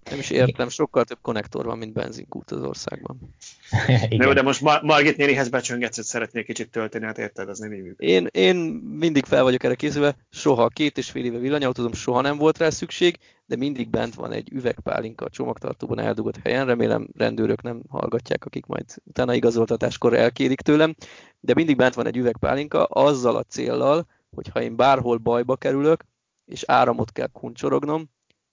[0.09, 3.19] Nem is értem, sokkal több konnektor van, mint benzinkút az országban.
[4.09, 4.27] Igen.
[4.27, 7.73] Jó, de most Mar- Margit nénihez becsöngetsz, hogy szeretnék kicsit tölteni, hát érted, az nem
[7.73, 8.55] így én, én
[8.99, 12.69] mindig fel vagyok erre készülve, soha, két és fél éve villanyautózom, soha nem volt rá
[12.69, 18.45] szükség, de mindig bent van egy üvegpálinka a csomagtartóban eldugott helyen, remélem rendőrök nem hallgatják,
[18.45, 20.95] akik majd utána igazoltatáskor elkérik tőlem,
[21.39, 26.03] de mindig bent van egy üvegpálinka azzal a céllal, hogy ha én bárhol bajba kerülök,
[26.45, 28.09] és áramot kell kuncsorognom,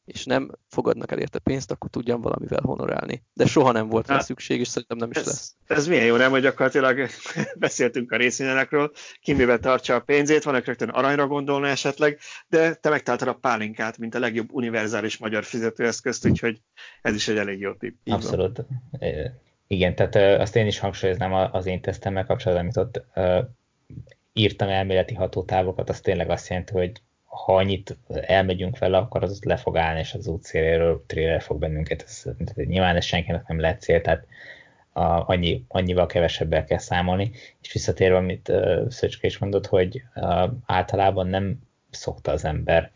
[0.06, 3.22] és nem fogadnak el érte pénzt, akkor tudjam valamivel honorálni.
[3.32, 5.54] De soha nem volt rá hát, szükség, és szerintem nem is ez, lesz.
[5.66, 6.30] Ez milyen jó, nem?
[6.30, 7.08] Hogy gyakorlatilag
[7.58, 12.74] beszéltünk a részvényekről, ki mivel tartsa a pénzét, van, aki rögtön aranyra gondolna esetleg, de
[12.74, 16.60] te megtaláltad a pálinkát, mint a legjobb univerzális magyar fizetőeszközt, úgyhogy
[17.02, 17.96] ez is egy elég jó tipp.
[18.04, 18.64] Abszolút.
[19.66, 23.04] Igen, tehát azt én is hangsúlyoznám az én tesztemmel kapcsolatban, amit ott
[24.32, 26.92] írtam elméleti hatótávokat, az tényleg azt jelenti, hogy
[27.44, 32.02] ha annyit elmegyünk vele, akkor az le fog állni, és az útszéléről trailer fog bennünket.
[32.02, 32.24] Ez,
[32.54, 34.26] nyilván ez senkinek nem lehet cél, tehát
[34.92, 37.30] a, annyi, annyival kevesebbel kell számolni.
[37.62, 41.58] És visszatérve, amit uh, Szöcske is mondott, hogy uh, általában nem
[41.90, 42.90] szokta az ember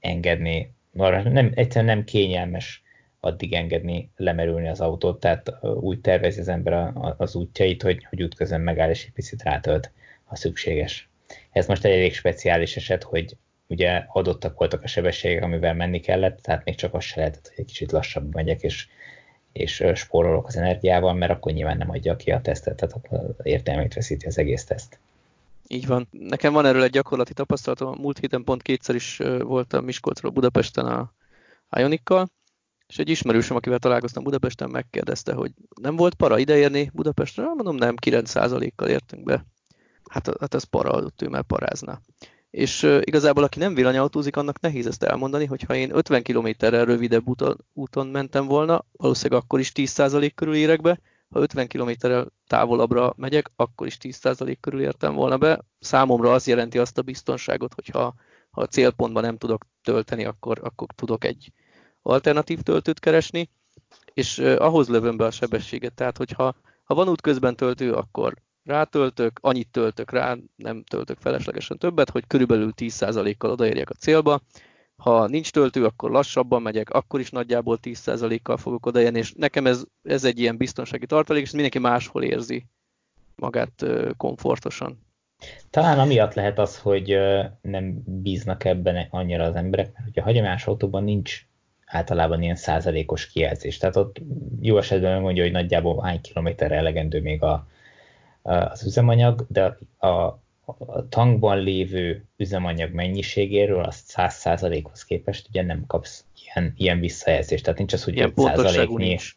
[0.00, 2.82] engedni, nem, egyszerűen nem kényelmes
[3.20, 8.06] addig engedni lemerülni az autót, tehát úgy tervezi az ember a, a, az útjait, hogy,
[8.08, 9.90] hogy útközben megáll és egy picit rátölt,
[10.24, 11.08] ha szükséges.
[11.50, 13.36] Ez most egy elég speciális eset, hogy
[13.66, 17.58] ugye adottak voltak a sebességek, amivel menni kellett, tehát még csak az se lehetett, hogy
[17.58, 18.88] egy kicsit lassabb megyek, és,
[19.52, 23.94] és spórolok az energiával, mert akkor nyilván nem adja ki a tesztet, tehát akkor értelmét
[23.94, 24.98] veszíti az egész teszt.
[25.68, 26.08] Így van.
[26.10, 27.98] Nekem van erről egy gyakorlati tapasztalatom.
[28.00, 31.12] Múlt héten pont kétszer is voltam Miskolcról Budapesten a
[31.76, 32.28] Ionikkal,
[32.86, 37.44] és egy ismerősöm, akivel találkoztam Budapesten, megkérdezte, hogy nem volt para ideérni Budapestre?
[37.44, 39.46] Mondom, nem, 9%-kal értünk be.
[40.10, 42.00] Hát, hát ez para, ott ő már parázna
[42.54, 47.24] és igazából aki nem villanyautózik, annak nehéz ezt elmondani, hogy ha én 50 kilométerrel rövidebb
[47.72, 53.50] úton, mentem volna, valószínűleg akkor is 10% körül érek be, ha 50 kilométerrel távolabbra megyek,
[53.56, 55.60] akkor is 10% körül értem volna be.
[55.80, 58.14] Számomra az jelenti azt a biztonságot, hogy ha,
[58.50, 61.52] a célpontban nem tudok tölteni, akkor, akkor tudok egy
[62.02, 63.50] alternatív töltőt keresni,
[64.12, 65.94] és ahhoz lövöm be a sebességet.
[65.94, 68.34] Tehát, hogyha ha van útközben töltő, akkor
[68.64, 74.40] rátöltök, annyit töltök rá, nem töltök feleslegesen többet, hogy körülbelül 10%-kal odaérjek a célba.
[74.96, 79.84] Ha nincs töltő, akkor lassabban megyek, akkor is nagyjából 10%-kal fogok odaérni, és nekem ez,
[80.02, 82.66] ez egy ilyen biztonsági tartalék, és mindenki máshol érzi
[83.36, 83.84] magát
[84.16, 85.02] komfortosan.
[85.70, 87.18] Talán amiatt lehet az, hogy
[87.60, 91.46] nem bíznak ebben annyira az emberek, mert ugye a hagyományos autóban nincs
[91.86, 93.76] általában ilyen százalékos kijelzés.
[93.76, 94.20] Tehát ott
[94.60, 97.66] jó esetben mondja, hogy nagyjából hány kilométerre elegendő még a,
[98.44, 106.24] az üzemanyag, de a, a tankban lévő üzemanyag mennyiségéről azt 100%-hoz képest ugye nem kapsz
[106.44, 107.64] ilyen, ilyen visszajelzést.
[107.64, 109.36] Tehát nincs az, hogy ilyen 5%-nyi, nincs.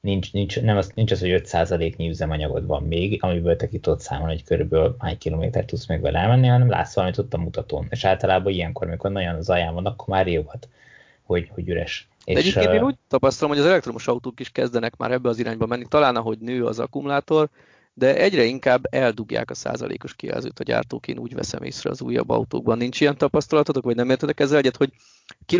[0.00, 4.00] Nincs, nincs, nem az, nincs az, hogy 5%-nyi üzemanyagod van még, amiből te ki tudod
[4.00, 7.86] számolni, hogy körülbelül hány kilométer tudsz még vele elmenni, hanem látsz valamit ott a mutatón.
[7.90, 10.68] És általában ilyenkor, amikor nagyon az alján van, akkor már riogat,
[11.22, 12.08] hogy, hogy üres.
[12.24, 15.38] De és egyébként én úgy tapasztalom, hogy az elektromos autók is kezdenek már ebbe az
[15.38, 15.84] irányba menni.
[15.88, 17.48] Talán ahogy nő az akkumulátor,
[17.98, 22.30] de egyre inkább eldugják a százalékos kijelzőt a gyártók, én úgy veszem észre az újabb
[22.30, 22.78] autókban.
[22.78, 24.92] Nincs ilyen tapasztalatotok, vagy nem értetek ezzel egyet, hogy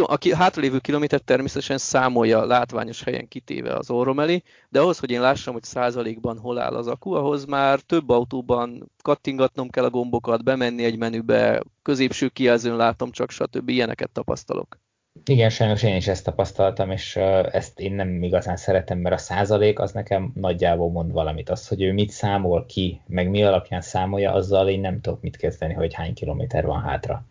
[0.01, 5.21] a hátralévő kilométer természetesen számolja látványos helyen kitéve az orrom elé, de ahhoz, hogy én
[5.21, 10.45] lássam, hogy százalékban hol áll az akku, ahhoz már több autóban kattingatnom kell a gombokat,
[10.45, 13.69] bemenni egy menübe, középső kijelzőn látom csak, stb.
[13.69, 14.79] ilyeneket tapasztalok.
[15.25, 17.17] Igen, sajnos én is ezt tapasztaltam, és
[17.51, 21.51] ezt én nem igazán szeretem, mert a százalék az nekem nagyjából mond valamit.
[21.51, 25.37] Az, hogy ő mit számol ki, meg mi alapján számolja, azzal én nem tudok mit
[25.37, 27.25] kezdeni, hogy hány kilométer van hátra.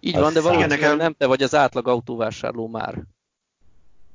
[0.00, 2.94] Így az van, de valószínűleg nem te vagy az átlag autóvásárló már.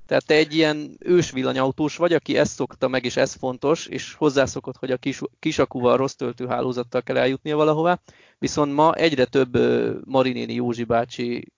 [0.08, 4.14] Tehát te egy ilyen ős villanyautós vagy, aki ezt szokta meg, és ez fontos, és
[4.14, 8.00] hozzászokott, hogy a kis, kisakúval, rossz töltőhálózattal kell eljutnia valahová,
[8.40, 9.58] viszont ma egyre több
[10.06, 11.52] Marinéni Józsi bácsi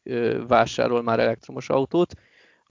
[0.47, 2.13] vásárol már elektromos autót,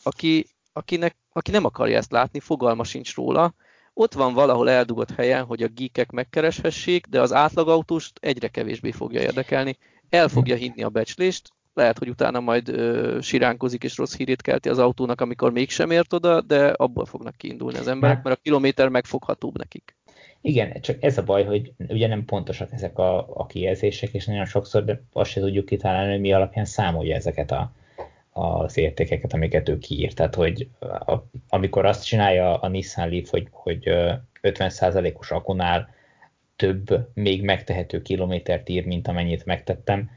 [0.02, 3.54] aki, akinek, aki nem akarja ezt látni, fogalma sincs róla,
[3.94, 9.20] ott van valahol eldugott helyen, hogy a geekek megkereshessék, de az átlagautóst egyre kevésbé fogja
[9.20, 9.78] érdekelni.
[10.08, 14.68] El fogja hinni a becslést, lehet, hogy utána majd ö, siránkozik és rossz hírét kelti
[14.68, 18.88] az autónak, amikor mégsem ért oda, de abból fognak kiindulni az emberek, mert a kilométer
[18.88, 19.96] megfoghatóbb nekik.
[20.40, 24.44] Igen, csak ez a baj, hogy ugye nem pontosak ezek a, a kijelzések, és nagyon
[24.44, 27.72] sokszor de azt se tudjuk kitalálni, hogy mi alapján számolja ezeket a,
[28.32, 30.14] az értékeket, amiket ő kiírt.
[30.14, 31.14] Tehát, hogy a,
[31.48, 33.82] amikor azt csinálja a Nissan Leaf, hogy, hogy
[34.42, 35.94] 50%-os akunál
[36.56, 40.10] több még megtehető kilométert ír, mint amennyit megtettem,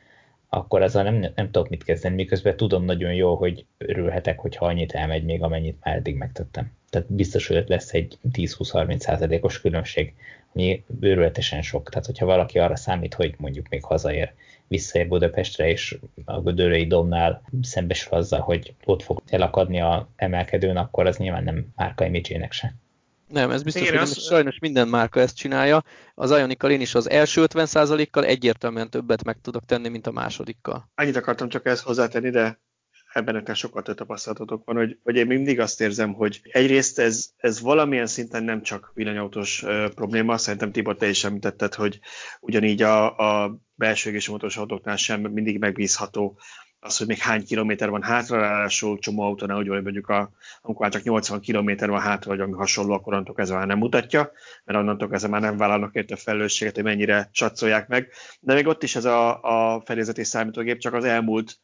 [0.50, 4.92] akkor ezzel nem, nem tudok mit kezdeni, miközben tudom nagyon jó, hogy örülhetek, hogyha annyit
[4.92, 6.72] elmegy még, amennyit már eddig megtettem.
[6.90, 10.14] Tehát biztos, hogy lesz egy 10-20-30 százalékos különbség,
[10.54, 11.90] ami őrületesen sok.
[11.90, 14.34] Tehát, hogyha valaki arra számít, hogy mondjuk még hazaér,
[14.68, 21.06] visszaér Budapestre, és a Gödörői domnál szembesül azzal, hogy ott fog elakadni a emelkedőn, akkor
[21.06, 22.74] az nyilván nem márka imidzsének se.
[23.30, 24.24] Nem, ez biztos, Igen, hogy az...
[24.24, 25.84] sajnos minden márka ezt csinálja.
[26.16, 30.90] Az Ionikkal én is az első 50%-kal egyértelműen többet meg tudok tenni, mint a másodikkal.
[30.96, 32.60] Annyit akartam csak ezt hozzátenni, de
[33.14, 37.30] ebben nekem sokkal több tapasztalatotok van, hogy, hogy én mindig azt érzem, hogy egyrészt ez,
[37.38, 42.00] ez valamilyen szinten nem csak villanyautós uh, probléma, szerintem Tibor, te is említetted, hogy
[42.40, 46.40] ugyanígy a, a belső égési motoros autóknál sem mindig megbízható
[46.80, 50.92] az, hogy még hány kilométer van hátra, ráadásul csomó autónál, hogy mondjuk a, amikor már
[50.92, 54.32] csak 80 kilométer van hátra, vagy ami hasonló, akkor onnantól kezdve már nem mutatja,
[54.64, 58.12] mert onnantól kezdve már nem vállalnak érte felelősséget, hogy mennyire csatszolják meg.
[58.40, 61.60] De még ott is ez a, a fedélzeti számítógép csak az elmúlt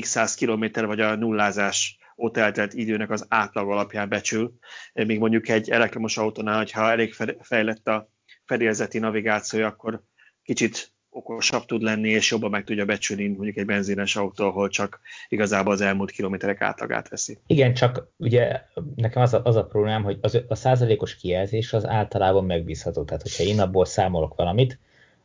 [0.00, 4.54] x száz kilométer, vagy a nullázás ott eltelt időnek az átlag alapján becsül,
[4.92, 8.10] még mondjuk egy elektromos autónál, hogyha elég fejlett a
[8.44, 10.02] fedélzeti navigációja, akkor
[10.42, 15.00] kicsit okosabb tud lenni, és jobban meg tudja becsülni mondjuk egy benzines autó, ahol csak
[15.28, 17.38] igazából az elmúlt kilométerek átlagát veszi.
[17.46, 18.60] Igen, csak ugye
[18.94, 23.04] nekem az a, az a problémám, hogy az, a százalékos kijelzés az általában megbízható.
[23.04, 24.78] Tehát, hogyha én abból számolok valamit,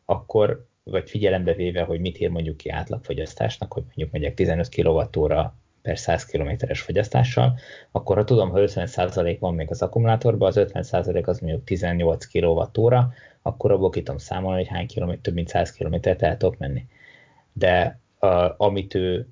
[0.05, 5.51] akkor vagy figyelembe véve, hogy mit ír mondjuk ki átlagfogyasztásnak, hogy mondjuk megyek 15 kWh
[5.81, 7.59] per 100 kilométeres fogyasztással,
[7.91, 12.95] akkor ha tudom, hogy 50% van még az akkumulátorban, az 50% az mondjuk 18 kWh,
[13.41, 16.85] akkor abból ki tudom számolni, hogy hány kilométer, több mint 100 kilométert el tudok menni.
[17.53, 19.27] De uh, amit ő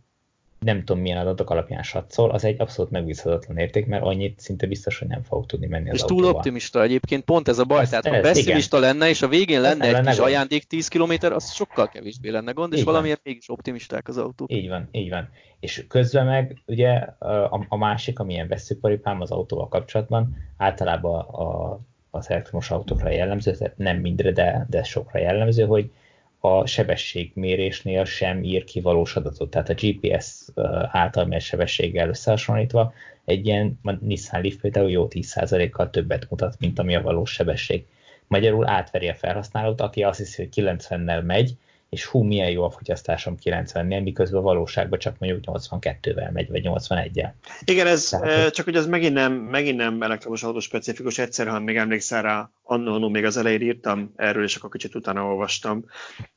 [0.68, 5.00] nem tudom milyen adatok alapján satszol, az egy abszolút megbízhatatlan érték, mert annyit szinte biztos,
[5.00, 6.24] hogy nem fog tudni menni az És autóval.
[6.24, 7.82] túl optimista egyébként, pont ez a baj.
[7.82, 8.90] Ez, Tehát ez, ha pessimista igen.
[8.90, 10.28] lenne, és a végén lenne ez egy kis gond.
[10.28, 14.52] ajándék 10 km, az sokkal kevésbé lenne gond, és valamiért mégis optimisták az autók.
[14.52, 15.30] Így van, így van.
[15.60, 16.90] És közben meg ugye
[17.20, 23.78] a, a másik, amilyen veszőparipám az autóval kapcsolatban, általában a, az elektromos autókra jellemző, tehát
[23.78, 25.92] nem mindre, de, de sokra jellemző, hogy
[26.40, 29.50] a sebességmérésnél sem ír ki valós adatot.
[29.50, 30.48] Tehát a GPS
[30.92, 32.94] által mért sebességgel összehasonlítva
[33.26, 37.86] egy ilyen a Nissan Leaf például jó 10%-kal többet mutat, mint ami a valós sebesség.
[38.28, 41.54] Magyarul átveri a felhasználót, aki azt hiszi, hogy 90-nel megy,
[41.90, 46.62] és hú, milyen jó a fogyasztásom 90-nél, miközben a valóságban csak mondjuk 82-vel megy, vagy
[46.64, 47.32] 81-el.
[47.66, 51.60] Igen, ez Tehát, csak hogy az megint nem, megint nem elektromos autó specifikus, egyszer, ha
[51.60, 55.86] még emlékszel rá, annó, még az elején írtam erről, és akkor kicsit utána olvastam,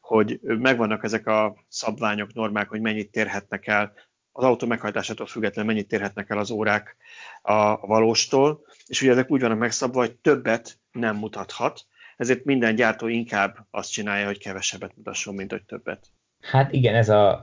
[0.01, 3.93] hogy megvannak ezek a szabványok, normák, hogy mennyit térhetnek el.
[4.33, 6.97] Az autó meghajtásától függetlenül mennyit térhetnek el az órák
[7.43, 11.87] a valóstól, és ugye ezek úgy vannak megszabva, hogy többet nem mutathat,
[12.21, 16.07] ezért minden gyártó inkább azt csinálja, hogy kevesebbet mutasson, mint hogy többet.
[16.41, 17.43] Hát igen, ez a,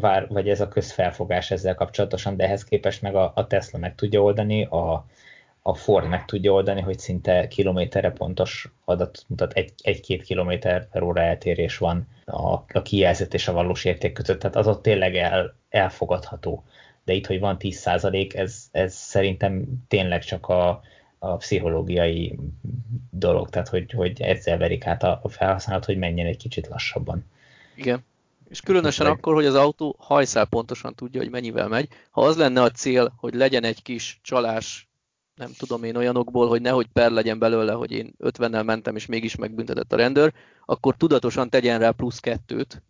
[0.00, 3.94] vár, vagy ez a közfelfogás ezzel kapcsolatosan, de ehhez képest meg a, a Tesla meg
[3.94, 5.06] tudja oldani, a,
[5.62, 11.02] a Ford meg tudja oldani, hogy szinte kilométerre pontos adat mutat, egy-két egy, kilométer per
[11.02, 15.16] óra eltérés van a, a kijelzett és a valós érték között, tehát az ott tényleg
[15.16, 16.64] el, elfogadható.
[17.04, 17.86] De itt, hogy van 10
[18.34, 20.82] ez, ez szerintem tényleg csak a,
[21.18, 22.38] a pszichológiai
[23.10, 27.24] dolog, tehát hogy, hogy ezzel verik át a, a felhasználat, hogy menjen egy kicsit lassabban.
[27.74, 28.04] Igen.
[28.48, 31.88] És különösen akkor, hogy az autó hajszál pontosan tudja, hogy mennyivel megy.
[32.10, 34.88] Ha az lenne a cél, hogy legyen egy kis csalás,
[35.34, 39.36] nem tudom én olyanokból, hogy nehogy per legyen belőle, hogy én 50-nel mentem, és mégis
[39.36, 40.32] megbüntetett a rendőr,
[40.64, 42.82] akkor tudatosan tegyen rá plusz kettőt,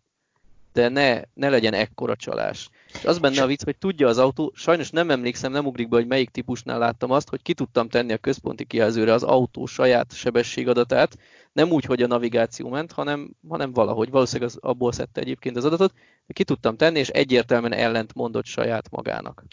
[0.77, 2.69] de ne, ne legyen ekkora csalás.
[2.93, 5.95] És az benne a vicc, hogy tudja az autó, sajnos nem emlékszem, nem ugrik be,
[5.95, 10.13] hogy melyik típusnál láttam azt, hogy ki tudtam tenni a központi kijelzőre az autó saját
[10.13, 11.17] sebességadatát,
[11.53, 15.65] nem úgy, hogy a navigáció ment, hanem, hanem valahogy, valószínűleg az, abból szedte egyébként az
[15.65, 15.93] adatot,
[16.27, 19.43] de ki tudtam tenni, és egyértelműen ellent mondott saját magának.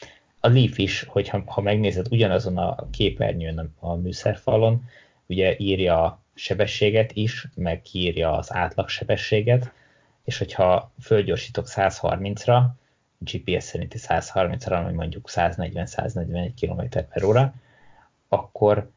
[0.40, 4.82] A Leaf is, hogyha ha megnézed ugyanazon a képernyőn a műszerfalon,
[5.26, 9.72] ugye írja a sebességet is, meg kiírja az átlagsebességet,
[10.24, 12.62] és hogyha fölgyorsítok 130-ra,
[13.18, 17.54] GPS szerinti 130-ra, vagy mondjuk 140-141 km per óra,
[18.28, 18.90] akkor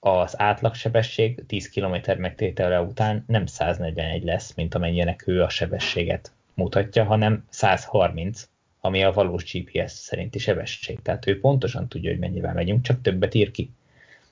[0.00, 7.04] az átlagsebesség 10 km megtétele után nem 141 lesz, mint amennyinek ő a sebességet mutatja,
[7.04, 8.48] hanem 130,
[8.80, 11.02] ami a valós GPS szerinti sebesség.
[11.02, 13.70] Tehát ő pontosan tudja, hogy mennyivel megyünk, csak többet ír ki.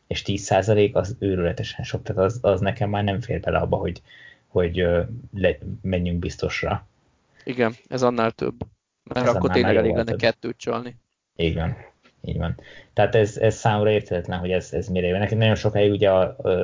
[0.06, 4.02] És 10% az őrületesen sok, tehát az, az nekem már nem fér bele abba, hogy,
[4.58, 4.86] hogy
[5.34, 6.86] le, menjünk biztosra.
[7.44, 8.54] Igen, ez annál több.
[9.02, 10.96] Mert ez akkor tényleg elég lenne kettőt csalni.
[11.36, 11.76] Így van.
[12.24, 12.54] Így van.
[12.92, 15.18] Tehát ez, ez számomra érthetetlen, hogy ez, ez mire jön.
[15.18, 16.10] Nekünk nagyon sokáig ugye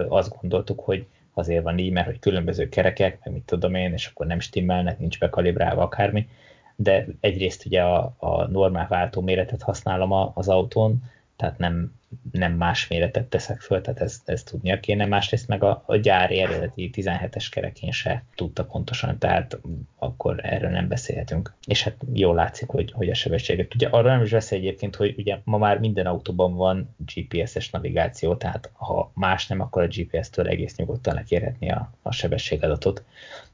[0.09, 4.07] azt gondoltuk, hogy azért van így, mert hogy különböző kerekek, meg mit tudom én, és
[4.07, 6.29] akkor nem stimmelnek, nincs bekalibrálva akármi,
[6.77, 11.03] de egyrészt ugye a, a normál váltó méretet használom az autón,
[11.37, 11.93] tehát nem,
[12.33, 15.07] nem más méretet teszek föl, tehát ezt, ezt tudnia kéne.
[15.07, 19.59] Másrészt meg a, a gyári eredeti 17-es kerekén se tudta pontosan, tehát
[19.99, 21.55] akkor erről nem beszélhetünk.
[21.67, 23.75] És hát jól látszik, hogy, hogy a sebességet.
[23.75, 28.35] Ugye arra nem is vesz egyébként, hogy ugye ma már minden autóban van GPS-es navigáció,
[28.35, 33.05] tehát ha más nem, akkor a GPS-től egész nyugodtan lekérhetni a, a sebességadatot.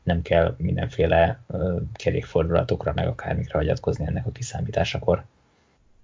[0.03, 5.25] Nem kell mindenféle uh, kerékfordulatokra, meg akármikre hagyatkozni ennek a kiszámításakor.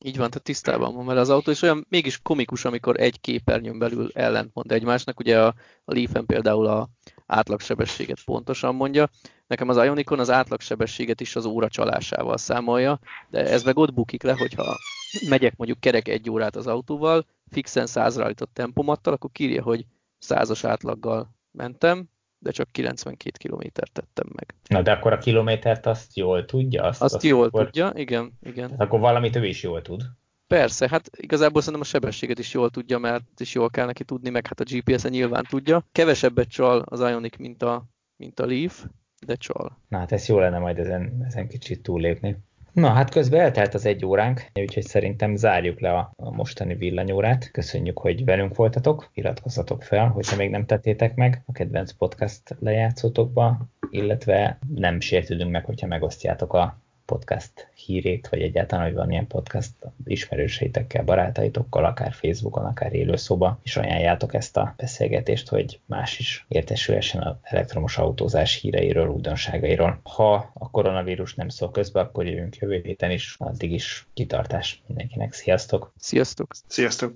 [0.07, 3.79] Így van, tehát tisztában van vele az autó, és olyan mégis komikus, amikor egy képernyőn
[3.79, 5.21] belül ellentmond egymásnak.
[5.21, 5.47] Ugye a,
[5.85, 6.89] a leaf például a
[7.27, 9.11] átlagsebességet pontosan mondja.
[9.47, 12.99] Nekem az Ionicon az átlagsebességet is az óra csalásával számolja,
[13.31, 14.81] de ez meg ott bukik le, hogyha
[15.29, 19.87] megyek mondjuk kerek egy órát az autóval, fixen százra állított tempomattal, akkor kírja, hogy
[20.19, 22.09] százas átlaggal mentem,
[22.47, 24.55] de csak 92 kilométert tettem meg.
[24.69, 26.83] Na de akkor a kilométert azt jól tudja?
[26.83, 27.65] Azt, azt, azt jól akkor...
[27.65, 28.33] tudja, igen.
[28.43, 28.67] igen.
[28.67, 30.03] Tehát akkor valamit ő is jól tud.
[30.47, 34.31] Persze, hát igazából szerintem a sebességet is jól tudja, mert is jól kell neki tudni,
[34.31, 35.85] meg hát a GPS-en nyilván tudja.
[35.93, 37.85] Kevesebbet csal az Ionic, mint a,
[38.17, 38.85] mint a Leaf,
[39.27, 39.79] de csal.
[39.89, 42.37] Na hát ez jó lenne majd ezen, ezen kicsit túllépni.
[42.77, 47.51] Na, hát közben eltelt az egy óránk, úgyhogy szerintem zárjuk le a, mostani villanyórát.
[47.51, 53.59] Köszönjük, hogy velünk voltatok, iratkozzatok fel, hogyha még nem tettétek meg a kedvenc podcast lejátszótokba,
[53.91, 59.73] illetve nem sértődünk meg, hogyha megosztjátok a podcast hírét, vagy egyáltalán, hogy van ilyen podcast
[60.05, 67.23] ismerőseitekkel, barátaitokkal, akár Facebookon, akár élőszoba, és ajánljátok ezt a beszélgetést, hogy más is értesülhessen
[67.23, 70.01] az elektromos autózás híreiről, újdonságairól.
[70.03, 75.33] Ha a koronavírus nem szól közbe, akkor jövünk jövő héten is, addig is kitartás mindenkinek.
[75.33, 75.93] Sziasztok!
[75.99, 76.55] Sziasztok!
[76.67, 77.15] Sziasztok!